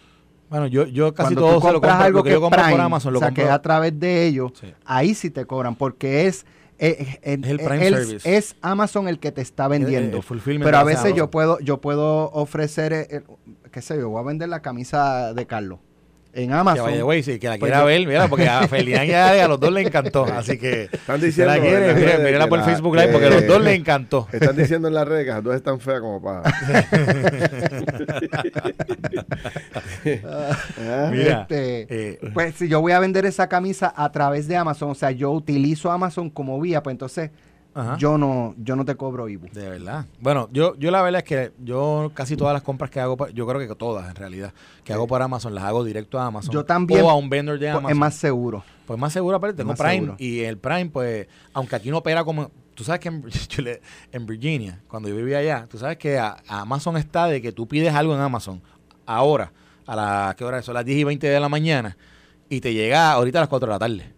[0.49, 3.19] Bueno, yo, yo casi todo se lo compro, algo que, yo compro por Amazon, lo
[3.19, 4.51] o sea, que a través de ellos,
[4.85, 6.45] ahí sí te cobran, porque es
[6.81, 8.37] eh, eh, es, el Prime Service.
[8.37, 10.19] es Amazon el que te está vendiendo.
[10.43, 13.23] pero a veces yo puedo, yo puedo ofrecer, eh,
[13.71, 15.79] qué sé yo, voy a vender la camisa de Carlos
[16.33, 16.91] en Amazon.
[16.91, 19.59] Que vaya, sí, que la pues quiera ver, mira, porque a Felián y a, los
[19.59, 20.25] dos le encantó.
[20.25, 23.73] Así que están diciendo, la quiere, mírala por Facebook Live porque a los dos le
[23.73, 24.27] encantó.
[24.31, 26.43] Están diciendo en las redes que las dos están feas como para.
[31.11, 34.91] mira, este, eh, pues si yo voy a vender esa camisa a través de Amazon,
[34.91, 37.31] o sea, yo utilizo Amazon como vía, pues entonces
[37.97, 39.47] yo no yo no te cobro IBU.
[39.53, 40.05] De verdad.
[40.19, 43.47] Bueno, yo yo la verdad es que yo casi todas las compras que hago, yo
[43.47, 44.53] creo que todas en realidad,
[44.83, 46.53] que hago por Amazon, las hago directo a Amazon.
[46.53, 47.03] Yo también.
[47.03, 47.91] O a un vendor de Amazon.
[47.91, 48.63] Es más seguro.
[48.85, 50.15] Pues más seguro, aparte tengo Prime.
[50.17, 52.51] Y el Prime, pues, aunque aquí no opera como...
[52.75, 53.23] Tú sabes que en,
[54.11, 57.93] en Virginia, cuando yo vivía allá, tú sabes que Amazon está de que tú pides
[57.93, 58.61] algo en Amazon
[59.05, 59.53] ahora,
[59.85, 60.67] a la, ¿qué hora es?
[60.67, 61.95] A las 10 y 20 de la mañana,
[62.49, 64.13] y te llega ahorita a las 4 de la tarde.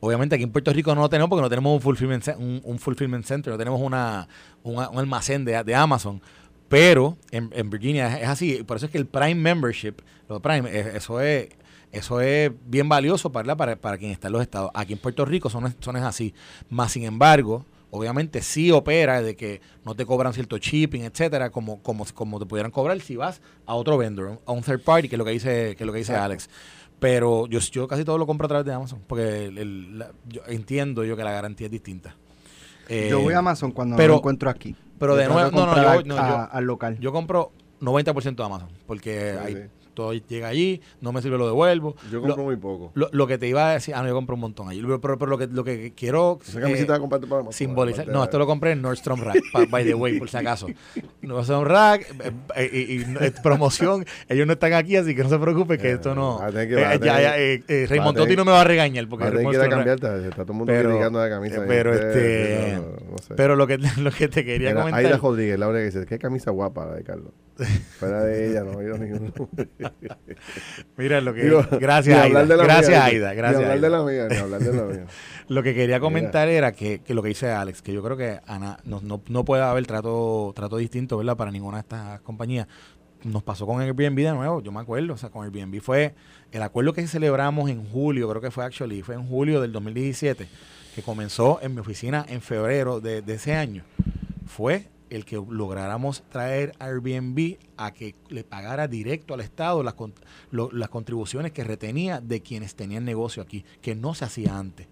[0.00, 2.78] Obviamente aquí en Puerto Rico no lo tenemos porque no tenemos un fulfillment, un, un
[2.78, 4.28] fulfillment center, no tenemos una,
[4.62, 6.20] un almacén de, de, Amazon.
[6.68, 8.62] Pero en, en, Virginia es, así.
[8.62, 9.94] Por eso es que el Prime Membership,
[10.28, 11.48] lo Prime, eso es
[11.90, 14.70] eso es bien valioso para, para, para quien está en los estados.
[14.74, 16.34] Aquí en Puerto Rico son, son es así.
[16.68, 21.82] Más sin embargo, obviamente sí opera de que no te cobran cierto shipping, etcétera, como,
[21.82, 25.14] como, como te pudieran cobrar si vas a otro vendor, a un third party, que
[25.14, 26.50] es lo que dice, que es lo que dice Alex.
[27.00, 31.04] Pero yo, yo casi todo lo compro a través de Amazon, porque el, yo entiendo
[31.04, 32.16] yo que la garantía es distinta.
[32.88, 34.74] yo voy a Amazon cuando pero, lo encuentro aquí.
[34.98, 36.98] Pero de nuevo, no, no, yo, al local.
[36.98, 39.68] Yo compro 90% de Amazon, porque hay
[40.28, 41.96] llega allí, no me sirve, lo devuelvo.
[42.10, 42.92] Yo compro muy poco.
[42.94, 44.80] Lo, que te iba a decir, ah, no, yo compro un montón allí.
[44.80, 48.08] Pero, pero, lo, que, lo que quiero Esa camiseta eh, para simbolizar.
[48.08, 50.66] No, esto lo compré en Nordstrom Rack, by the way, por si acaso.
[51.22, 54.04] Nordstrom Rack eh, eh, y, promoción.
[54.28, 56.40] Ellos no están aquí, así que no se preocupe que esto no.
[56.40, 61.18] Raymond Totti no me va a regañar porque que cambiarte, está todo el mundo criticando
[61.20, 61.64] la camisa.
[61.66, 62.78] Pero este.
[63.36, 65.04] Pero lo que, lo que te quería comentar.
[65.04, 67.32] Aida Rodríguez, la que dice, qué camisa guapa la de Carlos.
[67.98, 69.32] Fuera de ella, no ninguno.
[70.96, 71.50] Mira lo que.
[71.78, 72.44] gracias, Aida.
[72.44, 73.34] Gracias, Aida.
[73.34, 73.62] Gracias.
[73.62, 75.06] hablar de la mía, ni hablar de la mía.
[75.48, 78.40] lo que quería comentar era que, que, lo que dice Alex, que yo creo que
[78.46, 81.36] Ana, no, no, no puede haber trato, trato distinto, ¿verdad?
[81.36, 82.66] Para ninguna de estas compañías.
[83.24, 86.14] Nos pasó con Airbnb de nuevo, yo me acuerdo, o sea, con Airbnb fue
[86.52, 90.46] el acuerdo que celebramos en julio, creo que fue actually, fue en julio del 2017,
[90.94, 93.82] que comenzó en mi oficina en febrero de, de ese año,
[94.46, 99.94] fue el que lográramos traer Airbnb a que le pagara directo al Estado las,
[100.50, 104.86] las contribuciones que retenía de quienes tenían negocio aquí, que no se hacía antes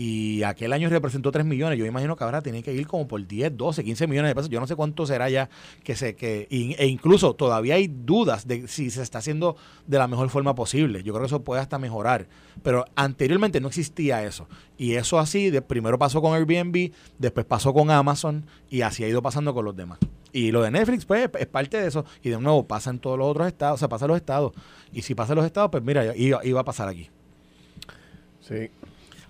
[0.00, 1.76] y aquel año representó 3 millones.
[1.76, 4.48] Yo imagino que ahora tiene que ir como por 10, 12, 15 millones de pesos.
[4.48, 5.50] Yo no sé cuánto será ya
[5.82, 9.56] que se que e incluso todavía hay dudas de si se está haciendo
[9.88, 11.02] de la mejor forma posible.
[11.02, 12.28] Yo creo que eso puede hasta mejorar,
[12.62, 14.46] pero anteriormente no existía eso.
[14.76, 19.08] Y eso así, de, primero pasó con Airbnb, después pasó con Amazon y así ha
[19.08, 19.98] ido pasando con los demás.
[20.32, 22.04] Y lo de Netflix, pues, es parte de eso.
[22.22, 24.52] Y de nuevo, pasa en todos los otros estados, o sea, pasa en los estados.
[24.92, 27.10] Y si pasa en los estados, pues mira, iba, iba a pasar aquí.
[28.40, 28.70] Sí.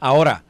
[0.00, 0.44] Ahora,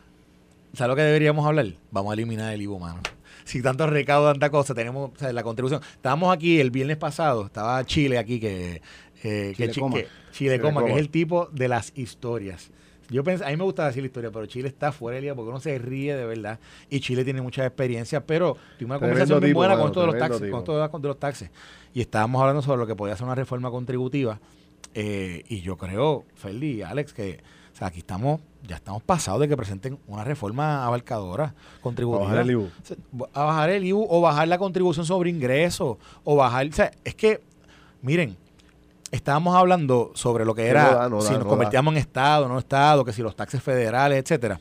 [0.79, 1.67] ¿Sabes lo que deberíamos hablar?
[1.91, 3.01] Vamos a eliminar el IVO, mano.
[3.43, 5.81] Si tanto recaudo, tanta cosa, tenemos la contribución.
[5.83, 8.81] Estábamos aquí el viernes pasado, estaba Chile aquí, que,
[9.25, 9.99] eh, Chile, que, Coma.
[10.31, 12.71] Chile, Coma, que es el tipo de las historias.
[13.11, 15.35] Yo pensé, a mí me gusta decir la historia, pero Chile está fuera de día
[15.35, 16.61] porque uno se ríe de verdad.
[16.89, 20.49] Y Chile tiene mucha experiencia, pero tuvimos una conversación muy buena con todos los taxis,
[20.49, 21.51] con todos los taxis.
[21.93, 24.39] Y estábamos hablando sobre lo que podía ser una reforma contributiva.
[24.95, 27.41] Eh, y yo creo, Feli Alex, que
[27.79, 32.25] o sea, aquí estamos, ya estamos pasados de que presenten una reforma abarcadora, contributiva.
[32.25, 32.71] A bajar el IBU.
[33.33, 37.15] A bajar el IBU o bajar la contribución sobre ingresos, o bajar, o sea, es
[37.15, 37.41] que,
[38.03, 38.37] miren,
[39.13, 43.23] estábamos hablando sobre lo que era si nos convertíamos en Estado, no Estado, que si
[43.23, 44.59] los taxes federales, etcétera.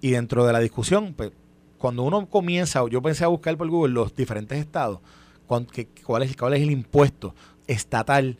[0.00, 1.32] Y dentro de la discusión, pues,
[1.78, 5.00] cuando uno comienza, yo pensé a buscar por Google los diferentes estados,
[5.48, 5.66] cuál,
[6.22, 7.34] es, cuál es el impuesto
[7.66, 8.38] estatal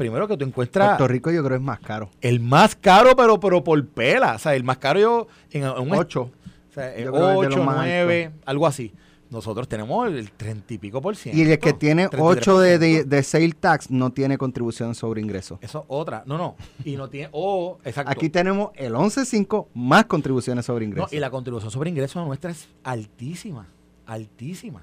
[0.00, 0.88] primero que tú encuentras.
[0.88, 2.08] Puerto Rico yo creo es más caro.
[2.22, 4.36] El más caro, pero, pero por pela.
[4.36, 6.22] O sea, el más caro yo en, un 8.
[6.22, 8.94] O sea, 8, 9, algo así.
[9.28, 11.38] Nosotros tenemos el 30 y pico por ciento.
[11.38, 15.58] Y el que tiene 8 de, de, de, sale tax no tiene contribución sobre ingresos.
[15.60, 16.22] Eso otra.
[16.24, 16.56] No, no.
[16.82, 17.28] Y no tiene.
[17.32, 18.10] Oh, exacto.
[18.10, 21.12] Aquí tenemos el 11.5 más contribuciones sobre ingresos.
[21.12, 23.66] No, y la contribución sobre ingresos nuestra es altísima.
[24.06, 24.82] Altísima.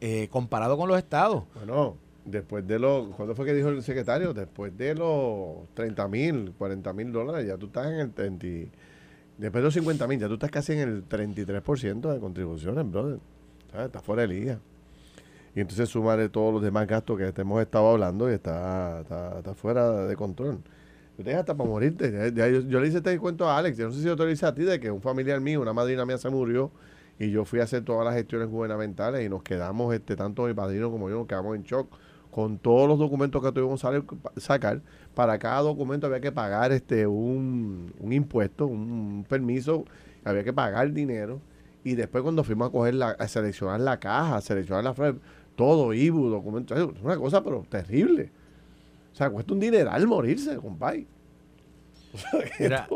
[0.00, 1.44] Eh, comparado con los estados.
[1.54, 4.32] Bueno, después de los, ¿cuándo fue que dijo el secretario?
[4.32, 8.46] Después de los 30 mil, 40 mil dólares, ya tú estás en el 30,
[9.38, 13.18] después de los 50 mil, ya tú estás casi en el 33% de contribuciones, brother.
[13.70, 13.86] ¿Sabes?
[13.86, 14.58] Está fuera de liga.
[15.54, 20.06] Y entonces sumarle todos los demás gastos que hemos estado hablando y está, está, fuera
[20.06, 20.60] de control.
[21.16, 22.32] Tú hasta para morirte.
[22.34, 24.46] yo, le hice este cuento a Alex, yo no sé si yo te lo hice
[24.46, 26.70] a ti, de que un familiar mío, una madrina mía se murió
[27.18, 30.54] y yo fui a hacer todas las gestiones gubernamentales y nos quedamos, este tanto mi
[30.54, 31.94] padrino como yo, nos quedamos en shock
[32.32, 34.80] con todos los documentos que tuvimos que sacar.
[35.14, 39.84] Para cada documento había que pagar este un, impuesto, un, permiso,
[40.24, 41.40] había que pagar dinero.
[41.84, 45.18] Y después cuando fuimos a coger la, a seleccionar la caja, a seleccionar la frase,
[45.56, 48.30] todo IBU, documentos, es una cosa pero terrible.
[49.12, 51.06] O sea, cuesta un dineral morirse, compadre.
[52.14, 52.88] O sea,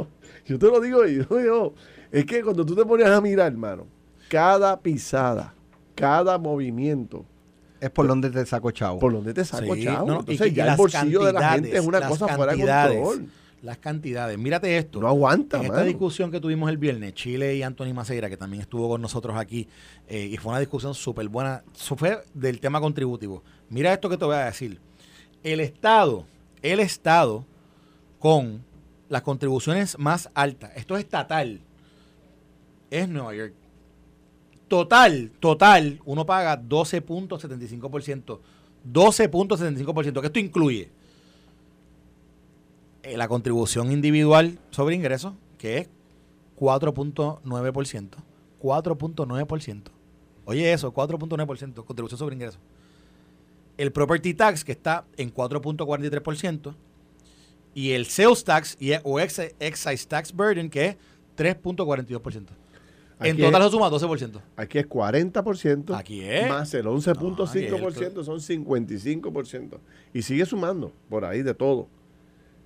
[0.46, 1.75] yo te lo digo y yo,
[2.11, 3.87] es que cuando tú te pones a mirar, hermano,
[4.31, 5.53] cada pisada,
[5.94, 7.27] cada movimiento,
[7.80, 8.98] es por donde te saco chavo.
[8.98, 10.20] Por donde te saco chavo.
[10.20, 13.28] Entonces ya el bolsillo de la gente es una cosa fuera de control.
[13.62, 14.38] Las cantidades.
[14.38, 15.00] Mírate esto.
[15.00, 18.60] No aguanta, En esta discusión que tuvimos el viernes, Chile y Anthony Maceira, que también
[18.60, 19.66] estuvo con nosotros aquí,
[20.08, 21.64] eh, y fue una discusión súper buena.
[21.74, 23.42] Eso fue del tema contributivo.
[23.70, 24.78] Mira esto que te voy a decir.
[25.42, 26.26] El Estado,
[26.62, 27.44] el Estado,
[28.18, 28.62] con
[29.08, 31.60] las contribuciones más altas, esto es estatal,
[32.90, 33.54] es Nueva York.
[34.68, 38.40] Total, total, uno paga 12.75%.
[38.92, 40.90] 12.75%, que esto incluye
[43.02, 45.88] eh, la contribución individual sobre ingresos, que es
[46.59, 48.11] 4.9%.
[48.61, 49.83] 4.9%.
[50.44, 52.61] Oye eso, 4.9%, contribución sobre ingresos.
[53.76, 56.74] El property tax, que está en 4.43%.
[57.74, 60.96] Y el sales tax y, o excise tax burden, que es
[61.37, 62.46] 3.42%.
[63.20, 64.40] en total lo suma 12%.
[64.57, 65.96] Aquí es 40%.
[65.96, 66.48] Aquí es.
[66.48, 69.79] Más el 11.5% son 55%.
[70.12, 71.88] Y sigue sumando por ahí de todo.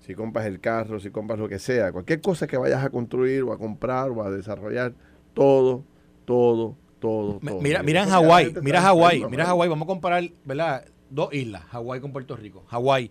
[0.01, 3.43] Si compras el carro, si compras lo que sea, cualquier cosa que vayas a construir
[3.43, 4.95] o a comprar o a desarrollar,
[5.35, 5.85] todo,
[6.25, 7.39] todo, todo.
[7.39, 7.61] todo.
[7.61, 10.85] Mira, mira en Hawái, mira Hawái, mira Hawái, vamos a comparar, ¿verdad?
[11.11, 12.65] Dos islas, Hawái con Puerto Rico.
[12.69, 13.11] Hawái.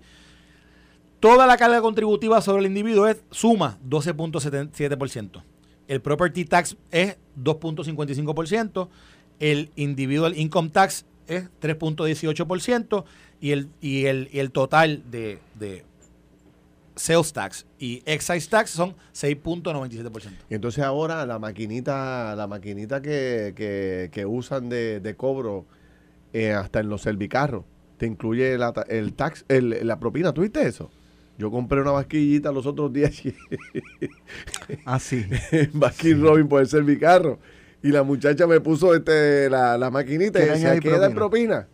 [1.19, 5.43] Toda la carga contributiva sobre el individuo es suma 12.7%.
[5.89, 8.89] El property tax es 2.55%,
[9.39, 13.05] el individual income tax es 3.18%
[13.41, 15.83] y el, y, el, y el total de, de
[16.95, 20.29] sales tax y excise tax son 6.97%.
[20.51, 25.65] Y entonces ahora la maquinita, la maquinita que, que, usan de, de cobro
[26.33, 27.65] eh, hasta en los servicarros,
[27.97, 28.53] te incluye
[28.89, 30.91] el tax, el, la propina, ¿tuviste eso?
[31.39, 33.23] Yo compré una vasquillita los otros días.
[34.85, 35.25] ah, sí.
[35.73, 37.39] Baskin Robin por el mi carro.
[37.81, 41.69] Y la muchacha me puso este, la, la maquinita y decía, ¿qué da propina?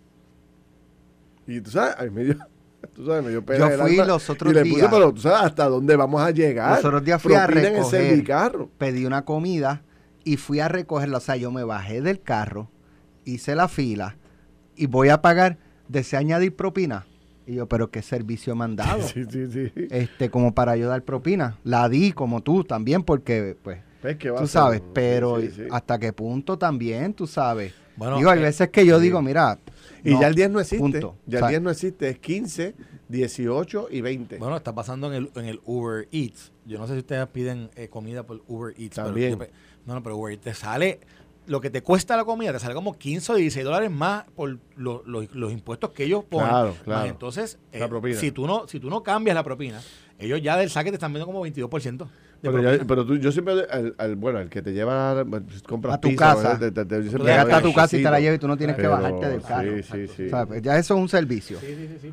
[1.47, 2.37] Y tú sabes, ay, me dio,
[2.93, 4.65] tú sabes, me dio pena Yo fui los otros días.
[4.67, 6.75] Y le puse, pero tú sabes hasta dónde vamos a llegar.
[6.75, 8.23] Los otros días fui a recoger.
[8.23, 8.69] carro.
[8.77, 9.81] Pedí una comida
[10.23, 11.17] y fui a recogerla.
[11.17, 12.69] O sea, yo me bajé del carro,
[13.23, 14.15] hice la fila
[14.75, 15.57] y voy a pagar.
[15.87, 17.07] ¿Desea añadir propina?
[17.47, 19.01] Y yo, pero qué servicio me han dado.
[19.07, 19.71] Sí, sí, sí.
[19.89, 21.57] Este, como para ayudar propina.
[21.63, 25.39] La di como tú también, porque, pues, pues tú sabes, pero
[25.71, 27.73] hasta qué punto también, tú sabes.
[27.95, 29.59] Bueno, digo, hay eh, veces que yo digo, mira.
[30.03, 31.01] Y ya el 10 no existe.
[31.25, 32.75] Ya el 10 no existe, es 15,
[33.07, 34.37] 18 y 20.
[34.37, 36.51] Bueno, está pasando en el, en el Uber Eats.
[36.65, 38.95] Yo no sé si ustedes piden eh, comida por Uber Eats.
[38.95, 39.39] También.
[39.85, 40.99] no, no, pero Uber Eats te sale
[41.47, 44.57] lo que te cuesta la comida te sale como 15 o 16 dólares más por
[44.75, 46.49] los impuestos que ellos ponen.
[46.49, 47.05] Claro, claro.
[47.05, 47.87] entonces, eh,
[48.19, 49.81] si, tú no, si tú no cambias la propina,
[50.17, 52.07] ellos ya del saque te están viendo como 22%.
[52.51, 53.65] Pero, pero tú, yo siempre,
[53.97, 57.61] al, bueno, el que te lleva, pues, compras a tu casa, te, te, llegas a
[57.61, 59.71] tu casa y te la llevas y tú no tienes que bajarte del carro.
[59.77, 60.25] Sí, sí, sí.
[60.27, 61.59] O sea, pues, ya eso es un servicio.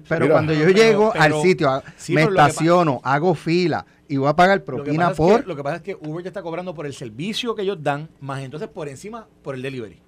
[0.08, 5.14] Pero cuando yo llego al sitio, me estaciono, hago fila y voy a pagar propina
[5.14, 5.46] por...
[5.46, 8.10] lo que pasa es que Uber ya está cobrando por el servicio que ellos dan,
[8.20, 9.98] más entonces por encima por el delivery.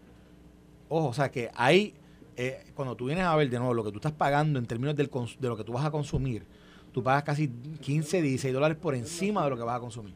[0.90, 1.94] Ojo, o sea que hay,
[2.36, 4.94] eh, cuando tú vienes a ver de nuevo lo que tú estás pagando en términos
[4.94, 5.10] del,
[5.40, 6.44] de lo que tú vas a consumir,
[6.94, 10.14] tú pagas casi 15, 16 dólares por encima de lo que vas a consumir.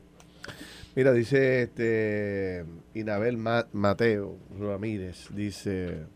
[0.94, 2.64] Mira, dice este
[2.94, 6.06] Inabel Mateo Ramírez, dice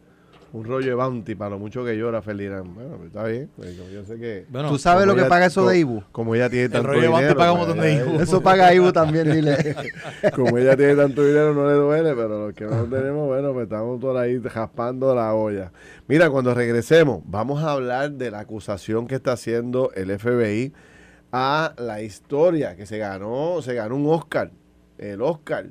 [0.52, 2.74] un rollo de bounty para lo mucho que llora Felirán.
[2.74, 3.50] Bueno, pues, está bien.
[3.56, 4.46] Pues, yo sé que.
[4.68, 6.02] ¿Tú sabes lo que paga eso de Ibu?
[6.12, 7.06] Como ella tiene tanto dinero.
[7.06, 8.20] El rollo de bounty paga un montón de Ibu.
[8.20, 9.76] Eso paga Ibu también, dile.
[10.36, 13.64] como ella tiene tanto dinero, no le duele, pero los que no tenemos, bueno, pues
[13.64, 15.72] estamos todos ahí jaspando la olla.
[16.06, 20.74] Mira, cuando regresemos, vamos a hablar de la acusación que está haciendo el FBI
[21.32, 24.50] a la historia que se ganó, se ganó un Oscar,
[24.98, 25.66] el Oscar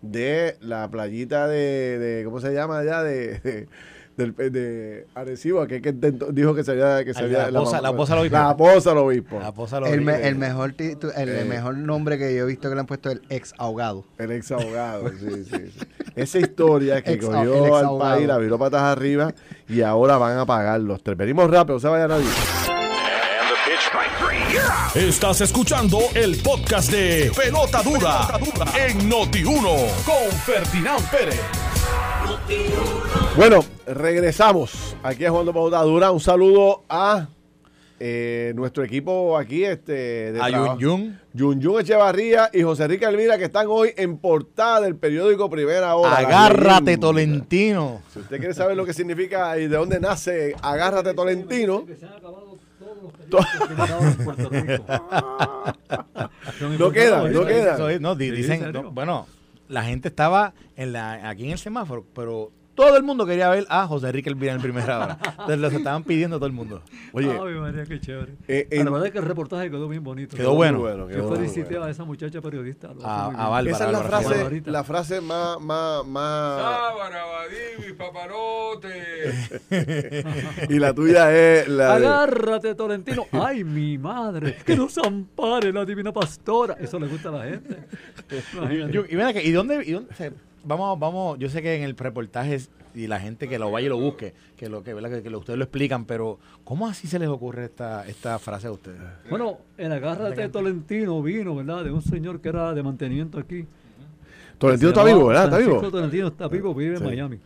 [0.00, 3.02] de la playita de, de ¿cómo se llama allá?
[3.02, 3.68] de
[4.16, 7.04] del, de Arecibo, que, que dijo que se había...
[7.04, 8.36] Que la, posa, la posa al obispo.
[8.36, 9.40] La posa al obispo.
[9.40, 10.10] La posa al obispo.
[10.10, 11.44] El, el, mejor, el eh.
[11.44, 14.04] mejor nombre que yo he visto que le han puesto es el ex ahogado.
[14.18, 15.86] El ex ahogado, sí, sí, sí.
[16.14, 19.32] Esa historia que cogió al país, la viró patas arriba
[19.68, 21.16] y ahora van a pagar los tres.
[21.16, 22.26] Venimos rápido, se vaya nadie.
[24.94, 28.38] Estás escuchando el podcast de Pelota Dura,
[28.76, 31.40] en Noti1 con Ferdinand Pérez.
[33.34, 36.10] Bueno, regresamos aquí a Jugando Pelota Dura.
[36.10, 37.28] Un saludo a
[37.98, 41.18] eh, nuestro equipo aquí, este, de a Yun Yun.
[41.32, 45.96] Yun Yun Echevarría y José Enrique Elvira, que están hoy en portada del periódico Primera
[45.96, 46.18] Hora.
[46.18, 48.02] Agárrate, Tolentino.
[48.12, 51.86] Si usted quiere saber lo que significa y de dónde nace Agárrate, Tolentino.
[56.78, 57.98] no queda, no queda.
[57.98, 59.26] No, dicen, bueno,
[59.68, 63.66] la gente estaba en la, aquí en el semáforo, pero todo el mundo quería ver
[63.68, 65.18] a José Enrique Elvira en primera hora.
[65.30, 66.82] Entonces los estaban pidiendo todo el mundo.
[67.12, 67.30] Oye.
[67.30, 68.32] Ay, María, qué chévere.
[68.48, 70.36] Eh, Además de que el reportaje quedó bien bonito.
[70.36, 70.78] Quedó, bueno.
[70.78, 72.92] bueno Yo felicité a esa muchacha periodista.
[73.02, 76.62] A, a Bárbara, Esa es la frase, la frase más, más, más...
[76.62, 79.32] Sábana, Badivi, paparote.
[80.68, 83.26] y la tuya es la Agárrate, Tolentino.
[83.32, 84.56] Ay, mi madre.
[84.64, 86.76] Que nos ampare la divina pastora.
[86.80, 87.76] Eso le gusta a la gente.
[89.10, 89.84] y, ¿y dónde...
[89.84, 92.60] Y dónde vamos, vamos, yo sé que en el reportaje
[92.94, 95.22] y la gente que lo vaya y lo busque, que lo que, ¿verdad?
[95.22, 99.00] que, ustedes lo explican, pero ¿cómo así se les ocurre esta, esta frase a ustedes?
[99.30, 101.84] Bueno, el agárrate de Tolentino vino, ¿verdad?
[101.84, 103.66] De un señor que era de mantenimiento aquí.
[104.58, 105.44] Tolentino está vivo, ¿verdad?
[105.44, 105.90] Está vivo.
[105.90, 107.38] Tolentino está vivo, vive en Miami.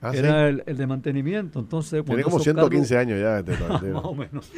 [0.00, 2.04] Ah, era el, de mantenimiento, entonces...
[2.04, 3.56] Tiene como 115 años ya este
[3.92, 4.52] Más o menos.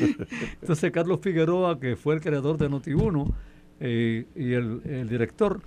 [0.61, 3.33] Entonces Carlos Figueroa, que fue el creador de Noti1
[3.79, 5.61] eh, y el, el director,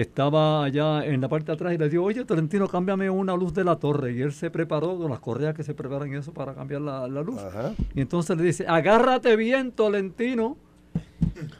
[0.00, 3.52] estaba allá en la parte de atrás y le dijo, oye, Tolentino, cámbiame una luz
[3.52, 4.12] de la torre.
[4.12, 7.40] Y él se preparó con las correas que se preparan eso para cambiar la, luz.
[7.94, 10.56] Y entonces le dice, agárrate bien, Tolentino.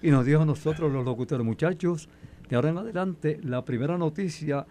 [0.02, 2.08] Y nos dijo a nosotros los locutores, muchachos,
[2.48, 4.66] de ahora en adelante, la primera noticia,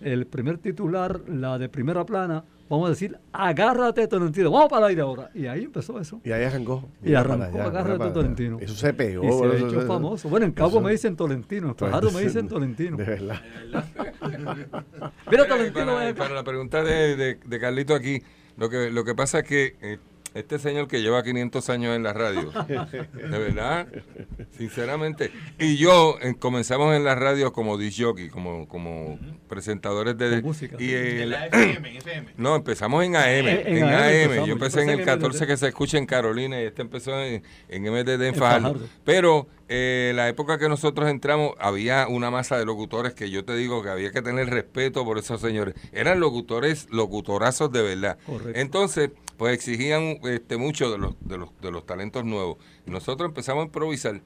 [0.00, 4.90] el primer titular, la de primera plana, vamos a decir, agárrate Tolentino, vamos para el
[4.90, 5.30] aire ahora.
[5.34, 6.20] Y ahí empezó eso.
[6.24, 6.88] Y ahí arrancó.
[7.02, 8.58] Y, arrancó, agárrate Tolentino.
[8.60, 9.24] Eso se pegó.
[9.24, 10.28] Y se ha hecho famoso.
[10.28, 12.96] Bueno, en Cabo me dicen Tolentino, en Fajardo me dicen Tolentino.
[12.96, 13.40] De verdad.
[15.30, 15.96] Mira Tolentino.
[16.16, 18.22] Para, la pregunta de, de, Carlito aquí,
[18.56, 19.76] lo que, lo que pasa es que...
[19.82, 19.98] Eh,
[20.34, 23.88] este señor que lleva 500 años en la radio, de verdad,
[24.56, 25.30] sinceramente.
[25.58, 30.42] Y yo eh, comenzamos en la radio como disjockey, como, como presentadores de...
[30.42, 30.76] música.
[30.78, 32.32] Y en la FM, FM.
[32.36, 33.24] No, empezamos en AM.
[33.24, 34.46] Eh, en, AM.
[34.46, 37.82] Yo empecé en el 14 que se escucha en Carolina y este empezó en, en
[37.82, 38.80] MDD en Fajardo.
[39.04, 43.54] Pero eh, la época que nosotros entramos había una masa de locutores que yo te
[43.54, 45.74] digo que había que tener respeto por esos señores.
[45.92, 48.18] Eran locutores, locutorazos de verdad.
[48.54, 52.58] Entonces pues exigían este, mucho de los, de, los, de los talentos nuevos.
[52.86, 54.20] Y nosotros empezamos a improvisar.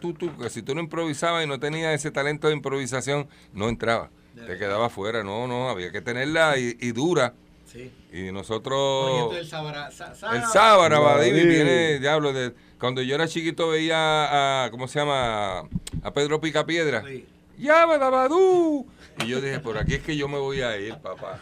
[0.00, 3.68] tú, tú, que si tú no improvisabas y no tenías ese talento de improvisación, no
[3.68, 4.10] entraba.
[4.34, 5.24] Te quedaba fuera.
[5.24, 7.34] No, no, había que tenerla y, dura.
[7.66, 7.92] Sí.
[8.12, 9.36] Y nosotros...
[9.36, 15.68] el Sábara, el viene, diablo, de, cuando yo era chiquito veía a, ¿cómo se llama?
[16.02, 17.04] A Pedro Picapiedra.
[17.06, 17.26] Sí.
[17.58, 18.86] ¡Ya, Badabadú!
[19.24, 21.40] Y yo dije, por aquí es que yo me voy a ir, papá.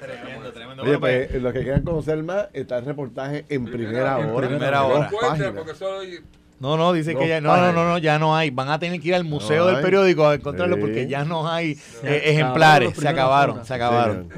[0.00, 0.82] Tremendo, tremendo.
[0.82, 4.46] Oye, pues, los que quieran conocer más, está el reportaje en primera, hora.
[4.46, 5.10] En primera hora.
[6.60, 8.50] No, no, dice que ya no, no, no, no, ya no hay.
[8.50, 11.78] Van a tener que ir al museo del periódico a encontrarlo porque ya no hay
[12.02, 12.96] eh, ejemplares.
[12.96, 14.28] Se acabaron, se acabaron.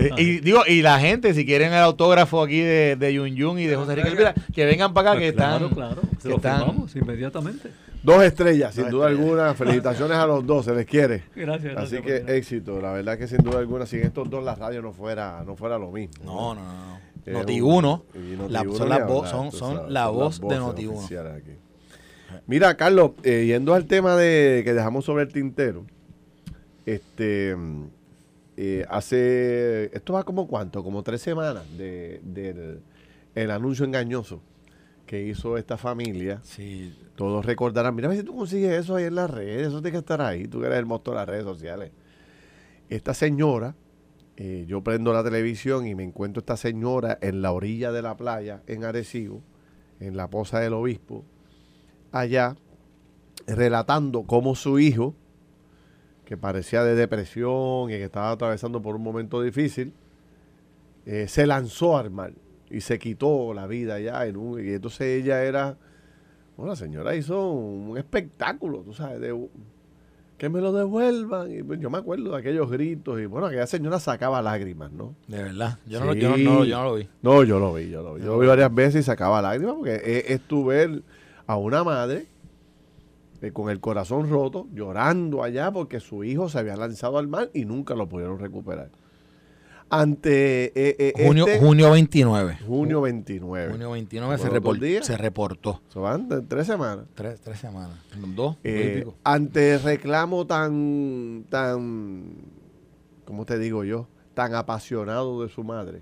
[0.00, 3.58] Eh, y digo, y la gente, si quieren el autógrafo aquí de, de Yun Yun
[3.58, 5.68] y de José Enrique Elvira, que vengan para acá, que pues están.
[5.68, 6.02] Claro, claro.
[6.20, 7.70] Se lo firmamos inmediatamente.
[8.02, 9.54] Dos estrellas, sin duda alguna.
[9.54, 11.24] Felicitaciones a los dos, se les quiere.
[11.36, 11.76] Gracias.
[11.76, 12.80] Así que éxito.
[12.80, 15.78] La verdad que sin duda alguna, sin estos dos la radio no fuera, no fuera
[15.78, 16.24] lo mismo.
[16.24, 17.02] No, no, no.
[17.24, 18.04] Noti 1
[18.40, 18.52] son,
[18.88, 21.08] la, voz, son, son la voz de Noti 1.
[22.48, 25.84] Mira, Carlos, eh, yendo al tema de que dejamos sobre el tintero,
[26.84, 27.56] este
[28.56, 32.80] eh, hace esto va como cuánto, como tres semanas de, del
[33.34, 34.42] el anuncio engañoso
[35.12, 36.40] que hizo esta familia.
[36.42, 36.90] Sí.
[37.16, 40.22] Todos recordarán, mira si tú consigues eso ahí en las redes, eso tiene que estar
[40.22, 41.92] ahí, tú eres el monstruo de las redes sociales.
[42.88, 43.74] Esta señora,
[44.38, 48.16] eh, yo prendo la televisión y me encuentro esta señora en la orilla de la
[48.16, 49.42] playa, en Arecibo,
[50.00, 51.26] en la poza del obispo,
[52.10, 52.56] allá,
[53.46, 55.14] relatando cómo su hijo,
[56.24, 59.92] que parecía de depresión y que estaba atravesando por un momento difícil,
[61.04, 62.32] eh, se lanzó al mar
[62.72, 65.76] y se quitó la vida ya en un, y entonces ella era
[66.56, 69.48] bueno la señora hizo un espectáculo tú sabes de
[70.38, 73.66] que me lo devuelvan y pues, yo me acuerdo de aquellos gritos y bueno aquella
[73.66, 77.08] señora sacaba lágrimas no de verdad yo, no, yo, no, yo no, lo vi.
[77.20, 79.74] No yo lo vi yo lo vi yo lo vi varias veces y sacaba lágrimas
[79.74, 81.02] porque es, tu ver
[81.46, 82.26] a una madre
[83.42, 87.50] eh, con el corazón roto llorando allá porque su hijo se había lanzado al mar
[87.52, 88.90] y nunca lo pudieron recuperar
[89.92, 92.58] ante eh, eh, junio, este junio 29.
[92.66, 93.72] Junio 29.
[93.72, 95.82] Junio 29 se, reportó, se reportó.
[95.88, 97.04] Se van tres semanas.
[97.14, 97.98] Tres, tres semanas.
[98.34, 98.56] Dos.
[98.64, 102.24] Eh, ante reclamo tan, tan,
[103.26, 104.08] ¿cómo te digo yo?
[104.32, 106.00] Tan apasionado de su madre.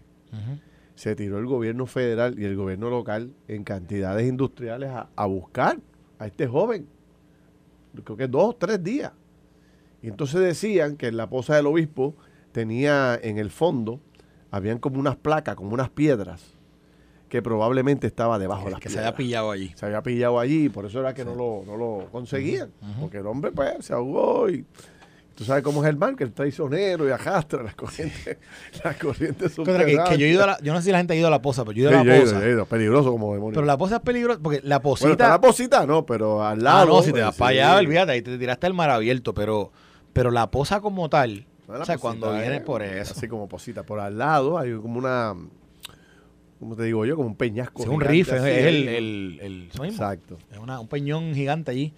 [0.95, 5.81] Se tiró el gobierno federal y el gobierno local en cantidades industriales a, a buscar
[6.21, 6.87] a este joven.
[8.05, 9.11] Creo que dos, tres días.
[10.01, 12.15] Y entonces decían que en la posa del obispo
[12.53, 14.01] tenía en el fondo,
[14.51, 16.55] habían como unas placas, como unas piedras,
[17.29, 19.73] que probablemente estaba debajo de las que se había pillado allí.
[19.77, 22.73] Se había pillado allí, por eso era que no, lo, no lo conseguían.
[23.01, 24.67] Porque el hombre pues se ahogó y
[25.37, 28.37] tú sabes cómo es el mar, que es traicionero y arrastra las corrientes,
[28.83, 31.15] las corrientes que, que yo, he ido a la, yo no sé si la gente
[31.15, 32.47] ha ido a la poza, pero yo he ido a la poza.
[32.47, 33.55] He peligroso como demonio.
[33.55, 35.29] Pero la poza es peligrosa, porque la posita...
[35.29, 36.81] la posita no, pero al lado...
[36.81, 39.71] Ah, no, si te vas para allá, olvídate, ahí te tiraste el mar abierto, pero,
[40.13, 41.47] pero la poza como tal
[41.79, 43.15] o sea, cuando viene por eso.
[43.17, 43.83] Así como posita.
[43.83, 45.35] Por al lado hay como una.
[46.59, 47.17] ¿Cómo te digo yo?
[47.17, 47.83] Como un peñasco.
[47.83, 48.89] Es un riff, es el,
[49.41, 50.37] el, Exacto.
[50.51, 51.95] Es un peñón gigante allí.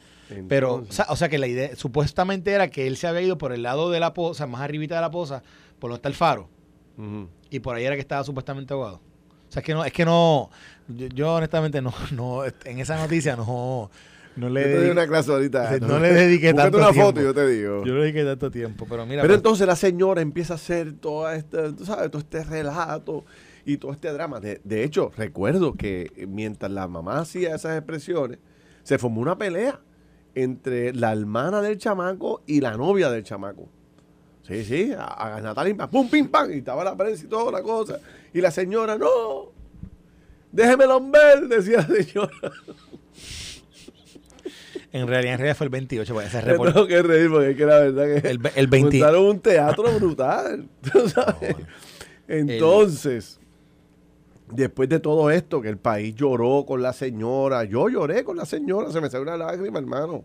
[0.49, 3.63] Pero, o sea, que la idea, supuestamente era que él se había ido por el
[3.63, 5.43] lado de la poza, más arribita de la poza,
[5.79, 6.49] por donde está el faro.
[7.51, 9.01] Y por ahí era que estaba supuestamente ahogado.
[9.49, 10.51] O sea, es que no, es que no,
[10.89, 13.91] yo, honestamente no, no, en esa noticia no,
[14.37, 15.79] no le yo te una clase ahorita.
[15.81, 17.09] No, le dediqué tanto una tiempo.
[17.09, 17.85] foto yo te digo.
[17.85, 19.23] Yo le dediqué tanto tiempo, pero mira.
[19.23, 23.25] Pero pues entonces la señora empieza a hacer todo este, tú sabes, todo este relato
[23.65, 24.41] y todo este drama.
[24.41, 28.39] De, de hecho, recuerdo que mientras la mamá hacía esas expresiones,
[28.83, 29.81] se formó una pelea
[30.35, 33.69] entre la hermana del chamaco y la novia del chamaco.
[34.43, 37.63] Sí, sí, a, a Natalia, pum, pim, pam, y estaba la prensa y toda la
[37.63, 38.01] cosa.
[38.35, 39.53] Y la señora, no,
[40.51, 42.31] déjemelo ver, decía la señora.
[44.93, 47.65] En realidad, en realidad fue el 28, pues ese Tengo que reír porque es que
[47.65, 48.99] la verdad que el, el 20...
[48.99, 50.69] montaron un teatro brutal.
[50.93, 51.57] ¿tú sabes?
[52.29, 53.41] Entonces,
[54.51, 58.45] después de todo esto, que el país lloró con la señora, yo lloré con la
[58.45, 60.25] señora, se me salió una lágrima, hermano.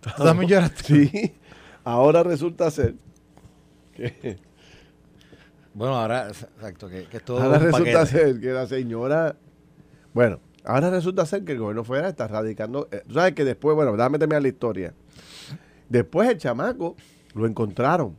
[0.00, 0.82] ¿Tú también lloraste?
[0.82, 1.34] Sí.
[1.84, 2.94] Ahora resulta ser
[3.94, 4.38] que...
[5.74, 9.36] Bueno, ahora, exacto, que, que todo Ahora resulta ser que la señora...
[10.12, 12.88] Bueno, ahora resulta ser que el gobierno fuera está radicando...
[12.90, 14.94] Eh, tú sabes que después, bueno, déjame terminar la historia.
[15.88, 16.96] Después el chamaco
[17.34, 18.16] lo encontraron.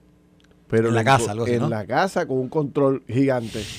[0.68, 1.70] Pero en la casa, algo así, En ¿no?
[1.70, 3.64] la casa con un control gigante.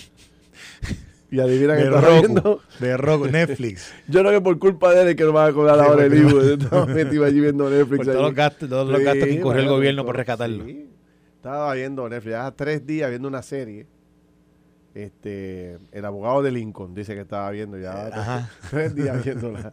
[1.30, 2.60] Y adivina que De está Roku, viendo.
[2.78, 3.92] de Roku, Netflix.
[4.08, 6.14] Yo creo que por culpa de él es que no va a cobrar ahora el
[6.14, 6.30] IVU.
[6.30, 7.96] Yo estaba metido allí viendo Netflix.
[8.04, 10.64] Por todos los gastos, todos los Sí, gastos que incurrió el gobierno por rescatarlo.
[10.64, 10.88] sí.
[11.36, 13.86] Estaba viendo Netflix, hace tres días viendo una serie.
[14.94, 18.48] Este, el abogado de Lincoln dice que estaba viendo ya Ajá.
[18.70, 19.72] tres días viéndola.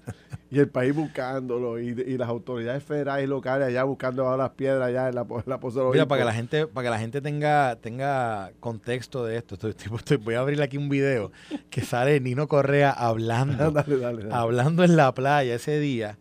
[0.49, 4.49] Y el país buscándolo y, y las autoridades federales y locales allá buscando bajo las
[4.49, 6.89] piedras allá en la, en la de los Mira, para que la gente, para que
[6.91, 10.89] la gente tenga, tenga contexto de esto, estoy, estoy- estoy- voy a abrir aquí un
[10.89, 11.32] video
[11.69, 14.34] que sale Nino Correa hablando, Dale, dale, dale.
[14.36, 16.17] hablando en la playa ese día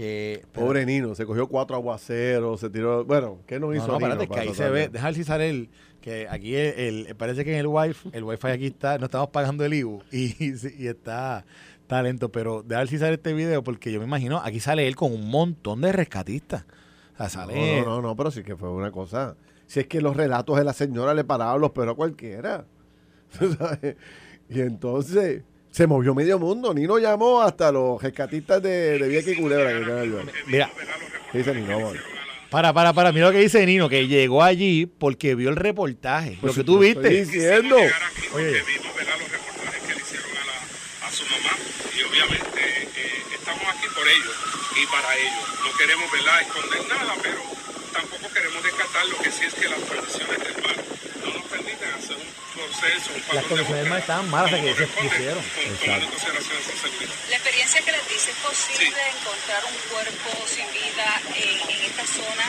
[0.00, 3.04] que Pobre Nino, se cogió cuatro aguaceros, se tiró.
[3.04, 5.24] Bueno, ¿qué no No, hizo no, Nino espérate, que ahí se ve, deja ver si
[5.24, 5.68] sale el,
[6.00, 9.28] que aquí el, el- parece que en el wifi, el wifi aquí está, no estamos
[9.28, 10.34] pagando el IBU y,
[10.82, 11.44] y está,
[11.82, 14.88] está lento, pero deja ver si sale este video porque yo me imagino, aquí sale
[14.88, 16.64] él con un montón de rescatistas.
[17.14, 17.80] O sea, sale...
[17.80, 19.36] No, no, no, no, pero sí que fue una cosa.
[19.66, 22.64] Si es que los relatos de la señora le paraban los perros a cualquiera.
[23.38, 23.96] ¿Tú sabes?
[24.48, 26.74] Y entonces se movió medio mundo.
[26.74, 30.30] Nino llamó hasta los rescatistas de, de Vieques y Culebra que están.
[30.46, 30.70] Mira,
[31.32, 31.76] ¿Qué dice Nino?
[31.76, 31.96] amor?
[32.50, 36.36] para, para, para, mira lo que dice Nino, que llegó allí porque vio el reportaje,
[36.42, 37.24] lo que tú Pues Estoy viste.
[37.24, 37.76] diciendo.
[37.76, 38.62] Oye.
[38.66, 39.14] vimos ¿verdad?
[39.20, 41.54] los reportajes que le hicieron a, la, a su mamá
[41.96, 42.60] y obviamente
[43.34, 44.34] estamos aquí por ellos
[44.74, 45.46] y para ellos.
[45.62, 46.40] No queremos ¿verdad?
[46.42, 47.38] esconder nada, pero
[47.94, 50.76] tampoco queremos descartar lo que sí es que las condiciones del mar
[51.22, 55.42] no nos permiten hacer un proceso, Las mar estaban malas, que se pusieron.
[55.80, 57.14] Tomando en consideración esa seguridad.
[57.30, 62.06] La experiencia que les dice, ¿es posible encontrar un cuerpo sin vida en, en esta
[62.06, 62.46] zona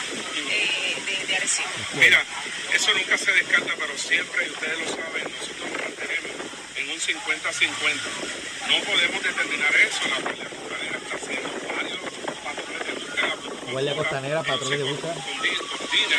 [0.50, 1.68] eh, de, de Arecibo?
[1.94, 2.24] Mira,
[2.72, 6.32] eso nunca se descarta, pero siempre, y ustedes lo saben, nosotros nos mantenemos
[6.76, 8.42] en un 50-50.
[8.68, 12.00] No podemos determinar eso, la está haciendo varios
[12.42, 13.34] patrones de búsqueda.
[13.72, 16.18] Guardia Costanera, patrones de coordina.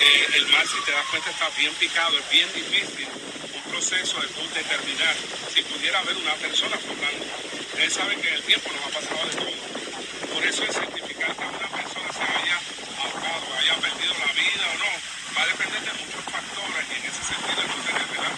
[0.00, 3.08] Eh, el mar, si te das cuenta, está bien picado, es bien difícil
[3.54, 5.14] un proceso de tú determinar
[5.52, 7.24] si pudiera haber una persona flotando.
[7.72, 10.34] Ustedes saben que en el tiempo nos ha pasado de todo.
[10.34, 12.56] Por eso el certificar que una persona se haya
[13.04, 14.90] ahogado, haya perdido la vida o no,
[15.36, 18.34] va a depender de muchos factores y en ese sentido el no tener ¿verdad?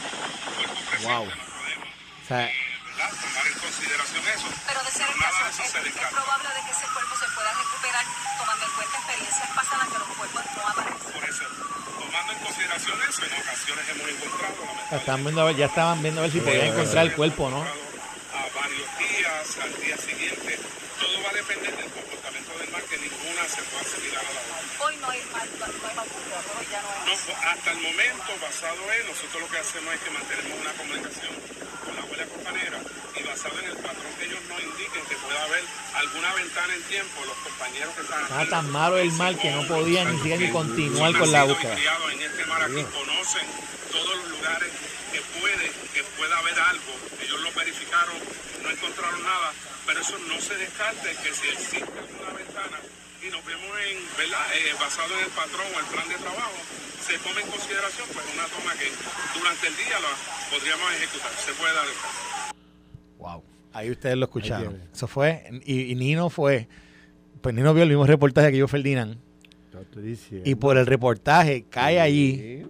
[0.57, 1.25] cuerpo presente Wow.
[1.27, 3.11] no podemos O sea, ¿verdad?
[3.23, 4.49] tomar en consideración eso.
[4.67, 6.18] Pero de ser el Nada caso, de eso es, se es descarta.
[14.97, 17.61] Estaban viendo, ya estaban viendo a ver si podían encontrar el cuerpo, ¿no?
[17.61, 20.59] a varios días, al día siguiente.
[21.01, 24.41] Todo va a depender del comportamiento del mar, que ninguna se puede asimilar a la
[24.41, 24.87] otra.
[24.87, 27.48] Hoy no hay más, no hay más búsqueda, hoy ya no No, hay más.
[27.59, 31.35] Hasta el momento, basado en, nosotros lo que hacemos es que mantenemos una comunicación
[31.85, 32.79] con la Guardia Costanera
[33.19, 36.83] y basado en el patrón que ellos nos indiquen que pueda haber alguna ventana en
[36.85, 40.17] tiempo, los compañeros que están Estaba aquí, tan malo el mar que no podían ni
[40.23, 41.75] siquiera ni continuar con la búsqueda.
[41.75, 43.47] en este mar aquí conocen
[43.91, 44.71] todos los lugares
[45.11, 46.93] que puede que pueda haber algo.
[47.21, 48.17] Ellos lo verificaron,
[48.63, 49.53] no encontraron nada,
[49.85, 52.79] pero eso no se descarte que si existe alguna ventana
[53.23, 54.45] y nos vemos en, ¿verdad?
[54.55, 56.59] Eh, basado en el patrón o el plan de trabajo,
[57.01, 58.89] se tome en consideración pues una toma que
[59.39, 60.13] durante el día la
[60.51, 61.33] podríamos ejecutar.
[61.33, 62.55] Se puede dar el caso.
[63.19, 63.43] Wow.
[63.73, 64.81] Ahí ustedes lo escucharon.
[64.93, 66.69] Eso fue, y, y Nino fue,
[67.41, 69.19] pues Nino vio el mismo reportaje que yo, Ferdinand,
[70.45, 72.67] y por el reportaje cae allí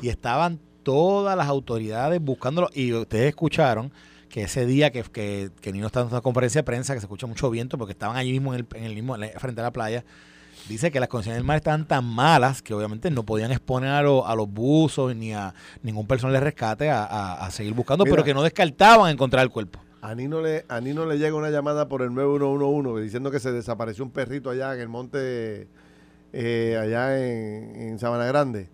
[0.00, 2.70] y estaban todas las autoridades buscándolo.
[2.72, 3.92] Y ustedes escucharon
[4.32, 7.04] que ese día que, que, que Nino estaba en una conferencia de prensa, que se
[7.04, 9.72] escucha mucho viento porque estaban allí mismo en el, en el mismo, frente a la
[9.72, 10.04] playa,
[10.70, 14.00] dice que las condiciones del mar estaban tan malas que obviamente no podían exponer a,
[14.02, 15.52] lo- a los buzos ni a
[15.82, 18.14] ningún personal de rescate a, a- a seguir buscando, Mira.
[18.14, 19.80] pero que no descartaban encontrar el cuerpo.
[20.00, 23.52] A Nino, le, a Nino le llega una llamada por el 9111 diciendo que se
[23.52, 25.68] desapareció un perrito allá en el monte,
[26.32, 28.68] eh, allá en, en Sabana Grande.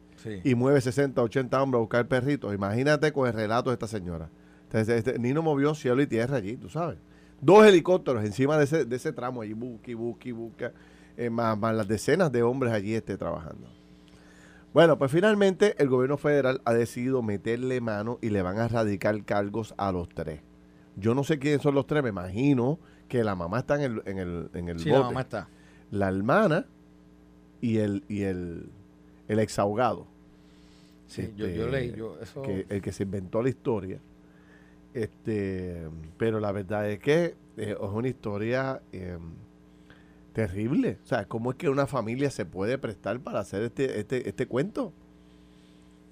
[0.44, 2.52] Y mueve 60, 80 hombres a buscar el perrito.
[2.54, 4.28] Imagínate con el relato de esta señora.
[4.68, 6.98] Entonces, este, Nino movió cielo y tierra allí, tú sabes.
[7.40, 10.72] Dos helicópteros encima de ese, de ese tramo allí, busca y busca,
[11.16, 13.66] eh, más, más las decenas de hombres allí esté trabajando.
[14.74, 19.24] Bueno, pues finalmente el gobierno federal ha decidido meterle mano y le van a radicar
[19.24, 20.40] cargos a los tres.
[20.96, 24.02] Yo no sé quiénes son los tres, me imagino que la mamá está en el,
[24.04, 25.48] en el, en el sí, la mamá está.
[25.90, 26.66] La hermana
[27.62, 28.68] y el, y el,
[29.28, 30.06] el exahogado.
[31.06, 32.42] Sí, yo, yo, leí eso...
[32.44, 33.98] el que se inventó la historia.
[34.94, 39.32] Este, pero la verdad es que eh, es una historia em,
[40.32, 40.98] terrible.
[41.02, 44.46] O sea, ¿cómo es que una familia se puede prestar para hacer este, este, este
[44.46, 44.92] cuento?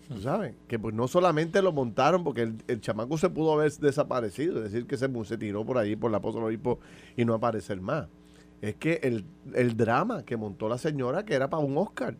[0.09, 0.55] ¿Tú sabes?
[0.69, 4.73] Que pues no solamente lo montaron porque el, el chamaco se pudo haber desaparecido, es
[4.73, 6.79] decir, que se, se tiró por ahí por la Pozo del Obispo
[7.17, 8.07] y no aparecer más.
[8.63, 9.25] Es que el,
[9.55, 12.17] el drama que montó la señora que era para un Oscar.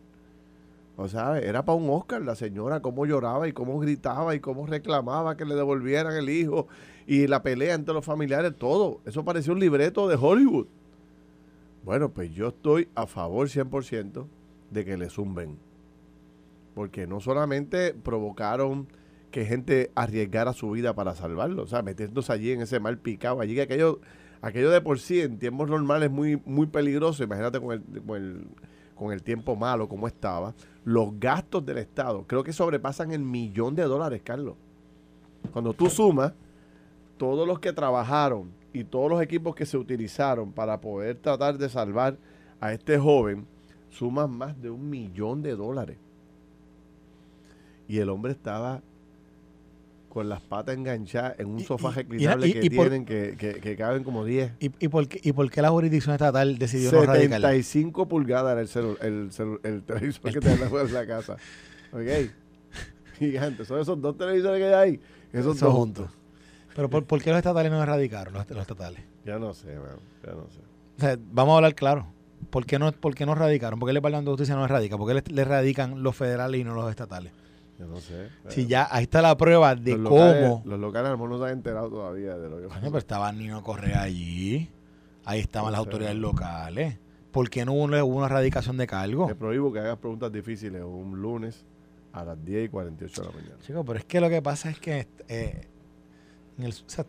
[0.99, 4.65] O sea, era para un Oscar la señora, cómo lloraba y cómo gritaba y cómo
[4.65, 6.67] reclamaba que le devolvieran el hijo
[7.05, 8.99] y la pelea entre los familiares, todo.
[9.05, 10.65] Eso parecía un libreto de Hollywood.
[11.85, 14.25] Bueno, pues yo estoy a favor 100%
[14.71, 15.59] de que le zumben.
[16.73, 18.87] Porque no solamente provocaron
[19.29, 23.39] que gente arriesgara su vida para salvarlo, o sea, metiéndose allí en ese mal picado,
[23.39, 23.99] allí que aquello,
[24.41, 28.17] aquello de por sí en tiempos normales es muy, muy peligroso, imagínate con el, con
[28.17, 28.47] el
[28.97, 33.75] con el tiempo malo como estaba, los gastos del Estado creo que sobrepasan el millón
[33.75, 34.55] de dólares, Carlos.
[35.51, 36.33] Cuando tú sumas
[37.17, 41.69] todos los que trabajaron y todos los equipos que se utilizaron para poder tratar de
[41.69, 42.17] salvar
[42.59, 43.45] a este joven,
[43.89, 45.97] suman más de un millón de dólares.
[47.87, 48.81] Y el hombre estaba
[50.09, 54.53] con las patas enganchadas en un sofá reclinable que tienen que, que, caben como 10.
[54.59, 58.71] ¿Y, y, por qué, ¿Y por qué la jurisdicción estatal decidió 75 no 75 pulgadas
[58.71, 61.37] era el, el, el, televisor que tiene en la casa.
[61.91, 62.31] ¿Ok?
[63.19, 63.65] Gigante.
[63.65, 64.99] Son esos dos televisores que hay ahí.
[65.33, 66.09] Esos dos juntos.
[66.75, 69.01] Pero ¿por, ¿por, qué los estatales no erradicaron los, los estatales?
[69.25, 69.97] Ya no sé, man.
[70.23, 70.59] Ya no sé.
[70.97, 72.07] O sea, vamos a hablar claro.
[72.49, 73.79] ¿Por qué no, por qué no radicaron?
[73.79, 74.97] ¿Por qué el Departamento de Justicia no erradica?
[74.97, 77.33] ¿Por qué le, le radican los federales y no los estatales?
[77.79, 78.29] Yo no sé.
[78.49, 80.63] Si ya ahí está la prueba de cómo.
[80.65, 82.97] los locales a lo mejor no se han enterado todavía de lo que Coño, pero
[82.97, 84.69] estaba Nino Correa allí.
[85.25, 86.97] Ahí estaban las autoridades locales.
[87.31, 89.27] ¿Por qué no hubo una, erradicación de cargo?
[89.27, 91.65] Te prohíbo que hagas preguntas difíciles un lunes
[92.13, 93.55] a las 10 y 48 de la mañana.
[93.61, 95.67] Chicos, pero es que lo que pasa es que eh,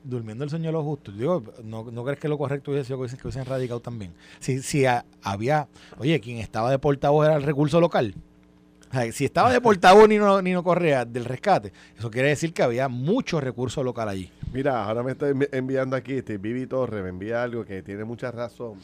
[0.05, 2.99] durmiendo el sueño de los justos, digo, no, no crees que lo correcto hubiese sido
[2.99, 4.13] que hubiesen, erradicado también.
[4.41, 4.85] Si, si
[5.23, 8.15] había, oye, quien estaba de portavoz era el recurso local
[9.13, 13.83] si estaba deportado Nino, Nino Correa del rescate, eso quiere decir que había mucho recurso
[13.83, 14.31] local allí.
[14.53, 18.31] Mira, ahora me está enviando aquí, este Vivi Torre me envía algo que tiene mucha
[18.31, 18.79] razón.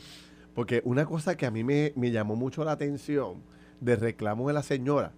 [0.55, 3.43] Porque una cosa que a mí me, llamó mucho la atención
[3.81, 5.13] de reclamo de la señora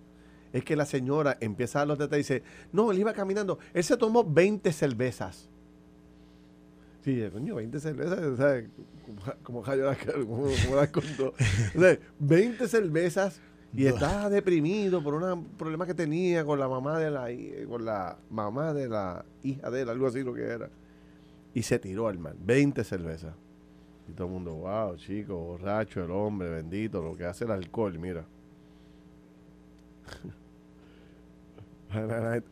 [0.53, 3.59] es que la señora empieza a dar los detalles y dice, no, él iba caminando,
[3.74, 5.51] él se tomó 20 cervezas.
[7.05, 8.68] Sí, coño, 20 cervezas, ¿sabes?
[9.43, 11.34] Como, como, como, como las contó.
[12.18, 13.41] 20 cervezas
[13.77, 17.29] y estaba deprimido por un problema que tenía con la mamá de la
[17.68, 20.70] con la mamá de la hija de él, algo así lo que era.
[21.55, 23.35] Y se tiró al mar, 20 cervezas.
[24.09, 27.99] Y todo el mundo, wow, chico, borracho, el hombre, bendito, lo que hace el alcohol,
[27.99, 28.24] mira.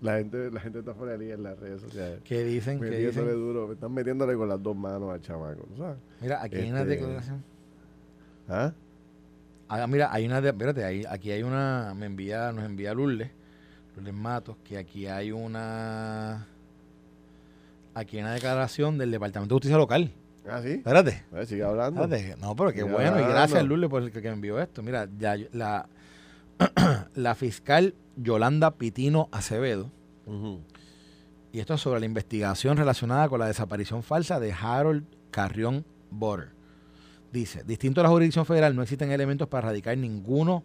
[0.01, 2.21] La, gente, la gente está fuera de en las redes sociales.
[2.25, 2.81] ¿Qué dicen?
[2.81, 3.27] ¿Qué dicen?
[3.27, 3.67] duro.
[3.67, 5.97] Me están metiéndole con las dos manos al chamaco, ¿sabes?
[6.21, 7.45] Mira, aquí hay una este, declaración.
[8.49, 8.73] ¿Ah?
[9.69, 13.31] Ah, mira, hay una, espérate, ahí, aquí hay una, me envía, nos envía Lourdes,
[13.97, 16.47] Lourdes Matos, que aquí hay una,
[17.95, 20.13] aquí hay una declaración del Departamento de Justicia Local.
[20.47, 20.73] Ah, sí.
[20.73, 21.25] Espérate.
[21.47, 22.07] Sigue hablando.
[22.39, 24.83] No, pero qué bueno, y gracias Lourdes por el que, me envió esto.
[24.83, 25.89] Mira, ya la,
[27.15, 29.91] la fiscal Yolanda Pitino Acevedo,
[31.53, 36.54] y esto es sobre la investigación relacionada con la desaparición falsa de Harold Carrión Border.
[37.35, 40.63] Dice, distinto a la jurisdicción federal, no existen elementos para erradicar ninguno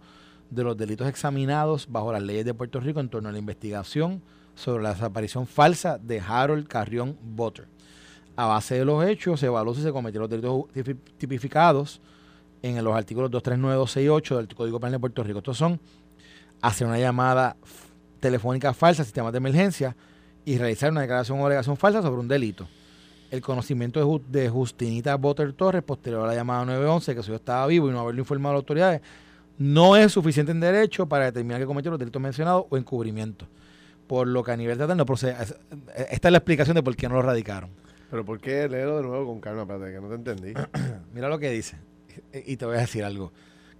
[0.51, 4.22] de los delitos examinados bajo las leyes de Puerto Rico en torno a la investigación
[4.53, 7.67] sobre la desaparición falsa de Harold Carrión Butter.
[8.36, 12.01] A base de los hechos, se evaluó si se cometieron los delitos tipificados
[12.61, 15.39] en los artículos 239, 268 del Código Penal de Puerto Rico.
[15.39, 15.80] Estos son
[16.61, 17.57] hacer una llamada
[18.20, 19.95] telefónica falsa sistemas de emergencia
[20.45, 22.67] y realizar una declaración o alegación falsa sobre un delito
[23.32, 27.89] el conocimiento de, Justinita Botter Torres, posterior a la llamada 911, que su estaba vivo
[27.89, 29.01] y no haberlo informado a las autoridades,
[29.57, 33.45] no es suficiente en derecho para determinar que cometió los delitos mencionados o encubrimiento.
[34.07, 35.36] Por lo que a nivel estatal no procede.
[36.09, 37.69] Esta es la explicación de por qué no lo radicaron.
[38.09, 39.67] Pero ¿por qué leerlo de nuevo con calma?
[39.67, 40.53] Para que no te entendí.
[41.13, 41.77] Mira lo que dice.
[42.34, 43.32] Y te voy a decir algo.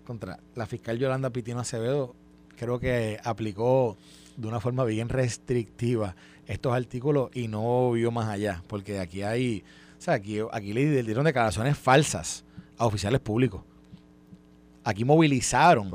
[0.05, 2.15] Contra la fiscal Yolanda Pitino Acevedo,
[2.55, 3.97] creo que aplicó
[4.37, 6.15] de una forma bien restrictiva
[6.49, 9.63] estos artículos y no vio más allá, porque aquí hay
[9.97, 12.43] O sea, aquí, aquí le dieron declaraciones falsas
[12.77, 13.61] a oficiales públicos.
[14.83, 15.91] Aquí movilizaron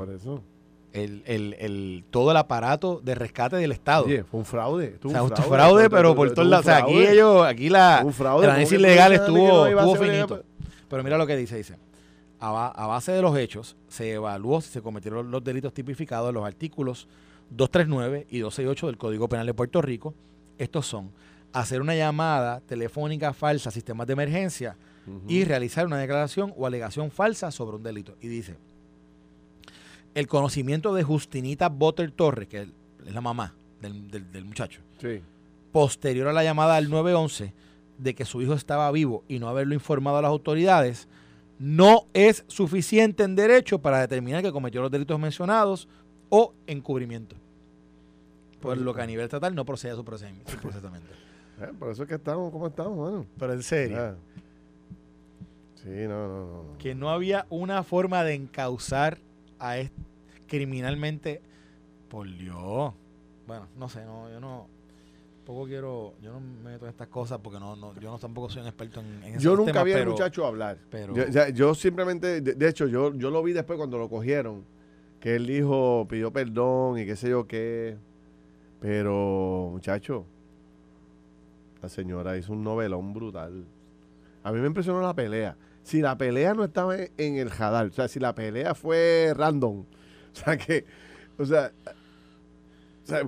[0.93, 4.05] El, todo el aparato de rescate del Estado.
[4.05, 4.97] Oye, fue un fraude.
[5.03, 6.65] O sea, un fraude, pero por todos lados.
[6.65, 10.41] O sea, aquí ellos, aquí la, el análisis legal estuvo, estuvo finito.
[10.87, 11.75] Pero mira lo que dice, dice.
[12.39, 16.45] A, base de los hechos, se evaluó si se cometieron los delitos tipificados en los
[16.45, 17.07] artículos
[17.49, 20.13] 239 y 268 del Código Penal de Puerto Rico.
[20.57, 21.11] Estos son
[21.53, 24.77] hacer una llamada telefónica falsa a sistemas de emergencia
[25.27, 28.15] y realizar una declaración o alegación falsa sobre un delito.
[28.21, 28.57] Y dice,
[30.15, 34.81] el conocimiento de Justinita Botter Torres, que es la mamá del, muchacho,
[35.71, 37.53] posterior a la llamada al 911
[37.97, 41.07] de que su hijo estaba vivo y no haberlo informado a las autoridades,
[41.59, 45.87] no es suficiente en derecho para determinar que cometió los delitos mencionados
[46.29, 47.35] o encubrimiento.
[48.65, 50.51] Por lo que a nivel estatal no procede su procesamiento.
[51.57, 53.25] Eh, por eso es que estamos como estamos, bueno.
[53.39, 53.97] Pero en serio.
[53.97, 54.15] Ah.
[55.75, 59.19] Sí, no, no, no, Que no había una forma de encauzar
[59.57, 59.95] a este
[60.47, 61.41] criminalmente.
[62.09, 62.93] Por Dios.
[63.47, 64.67] Bueno, no sé, no, yo no
[65.45, 68.49] poco quiero, yo no me meto en estas cosas porque no, no yo no tampoco
[68.49, 70.79] soy un experto en, en Yo nunca vi al muchacho hablar.
[70.89, 71.13] Pero,
[71.53, 74.63] yo, simplemente, de, hecho, yo, yo lo vi después cuando lo cogieron,
[75.19, 77.97] que él dijo, pidió perdón y qué sé yo qué.
[78.79, 80.25] Pero, muchacho,
[81.81, 83.65] la señora hizo un novelón brutal.
[84.43, 85.57] A mí me impresionó la pelea.
[85.83, 89.81] Si la pelea no estaba en el jadal, o sea, si la pelea fue random,
[90.33, 90.85] o sea que,
[91.37, 91.71] o sea,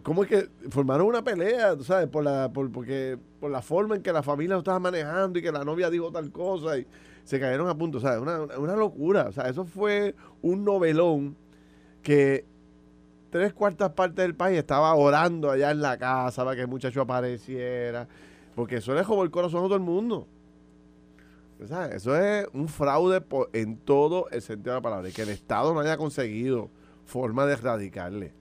[0.01, 4.01] ¿cómo es que formaron una pelea, sabes, por la, por, porque, por la forma en
[4.01, 6.87] que la familia lo estaba manejando y que la novia dijo tal cosa y
[7.23, 8.19] se cayeron a punto, ¿sabes?
[8.19, 11.35] Una, una locura, o sea, eso fue un novelón
[12.01, 12.45] que
[13.29, 17.01] tres cuartas partes del país estaba orando allá en la casa para que el muchacho
[17.01, 18.07] apareciera,
[18.55, 20.27] porque eso le jugó el corazón a todo el mundo.
[21.59, 23.23] Eso es un fraude
[23.53, 26.69] en todo el sentido de la palabra, y que el Estado no haya conseguido
[27.05, 28.33] forma de erradicarle.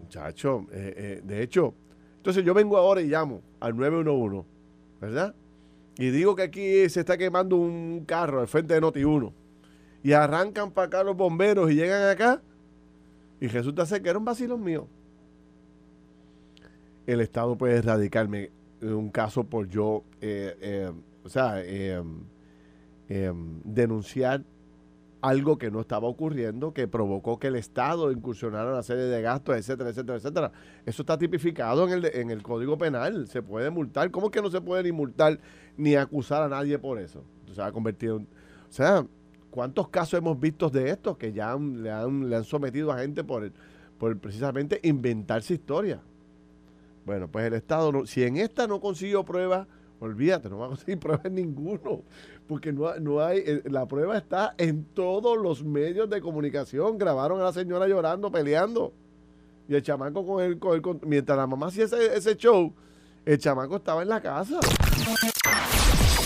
[0.00, 1.74] Muchacho, eh, eh, de hecho,
[2.16, 4.44] entonces yo vengo ahora y llamo al 911,
[5.00, 5.34] ¿verdad?
[5.98, 9.32] Y digo que aquí se está quemando un carro al frente de Noti1.
[10.02, 12.42] Y arrancan para acá los bomberos y llegan acá.
[13.40, 14.86] Y resulta ser que era un vacilo mío.
[17.06, 18.50] El Estado puede erradicarme
[18.82, 20.90] un caso por yo, eh,
[21.22, 21.62] o sea,
[23.64, 24.42] denunciar
[25.20, 29.56] algo que no estaba ocurriendo, que provocó que el Estado incursionara una serie de gastos,
[29.56, 30.52] etcétera, etcétera, etcétera.
[30.84, 33.26] Eso está tipificado en el, en el Código Penal.
[33.26, 34.10] Se puede multar.
[34.10, 35.40] ¿Cómo que no se puede ni multar
[35.76, 37.24] ni acusar a nadie por eso?
[37.52, 38.22] Se ha convertido en...
[38.68, 39.06] O sea,
[39.56, 43.24] ¿cuántos casos hemos visto de estos que ya le, han, le han sometido a gente
[43.24, 43.50] por,
[43.98, 45.98] por precisamente inventarse historia?
[47.06, 49.66] Bueno, pues el Estado, si en esta no consiguió pruebas,
[49.98, 52.02] olvídate, no va a conseguir pruebas ninguno
[52.46, 56.98] porque no, no hay, eh, la prueba está en todos los medios de comunicación.
[56.98, 58.92] Grabaron a la señora llorando, peleando.
[59.70, 62.74] Y el chamaco con el, con mientras la mamá hacía ese, ese show,
[63.24, 64.60] el chamaco estaba en la casa.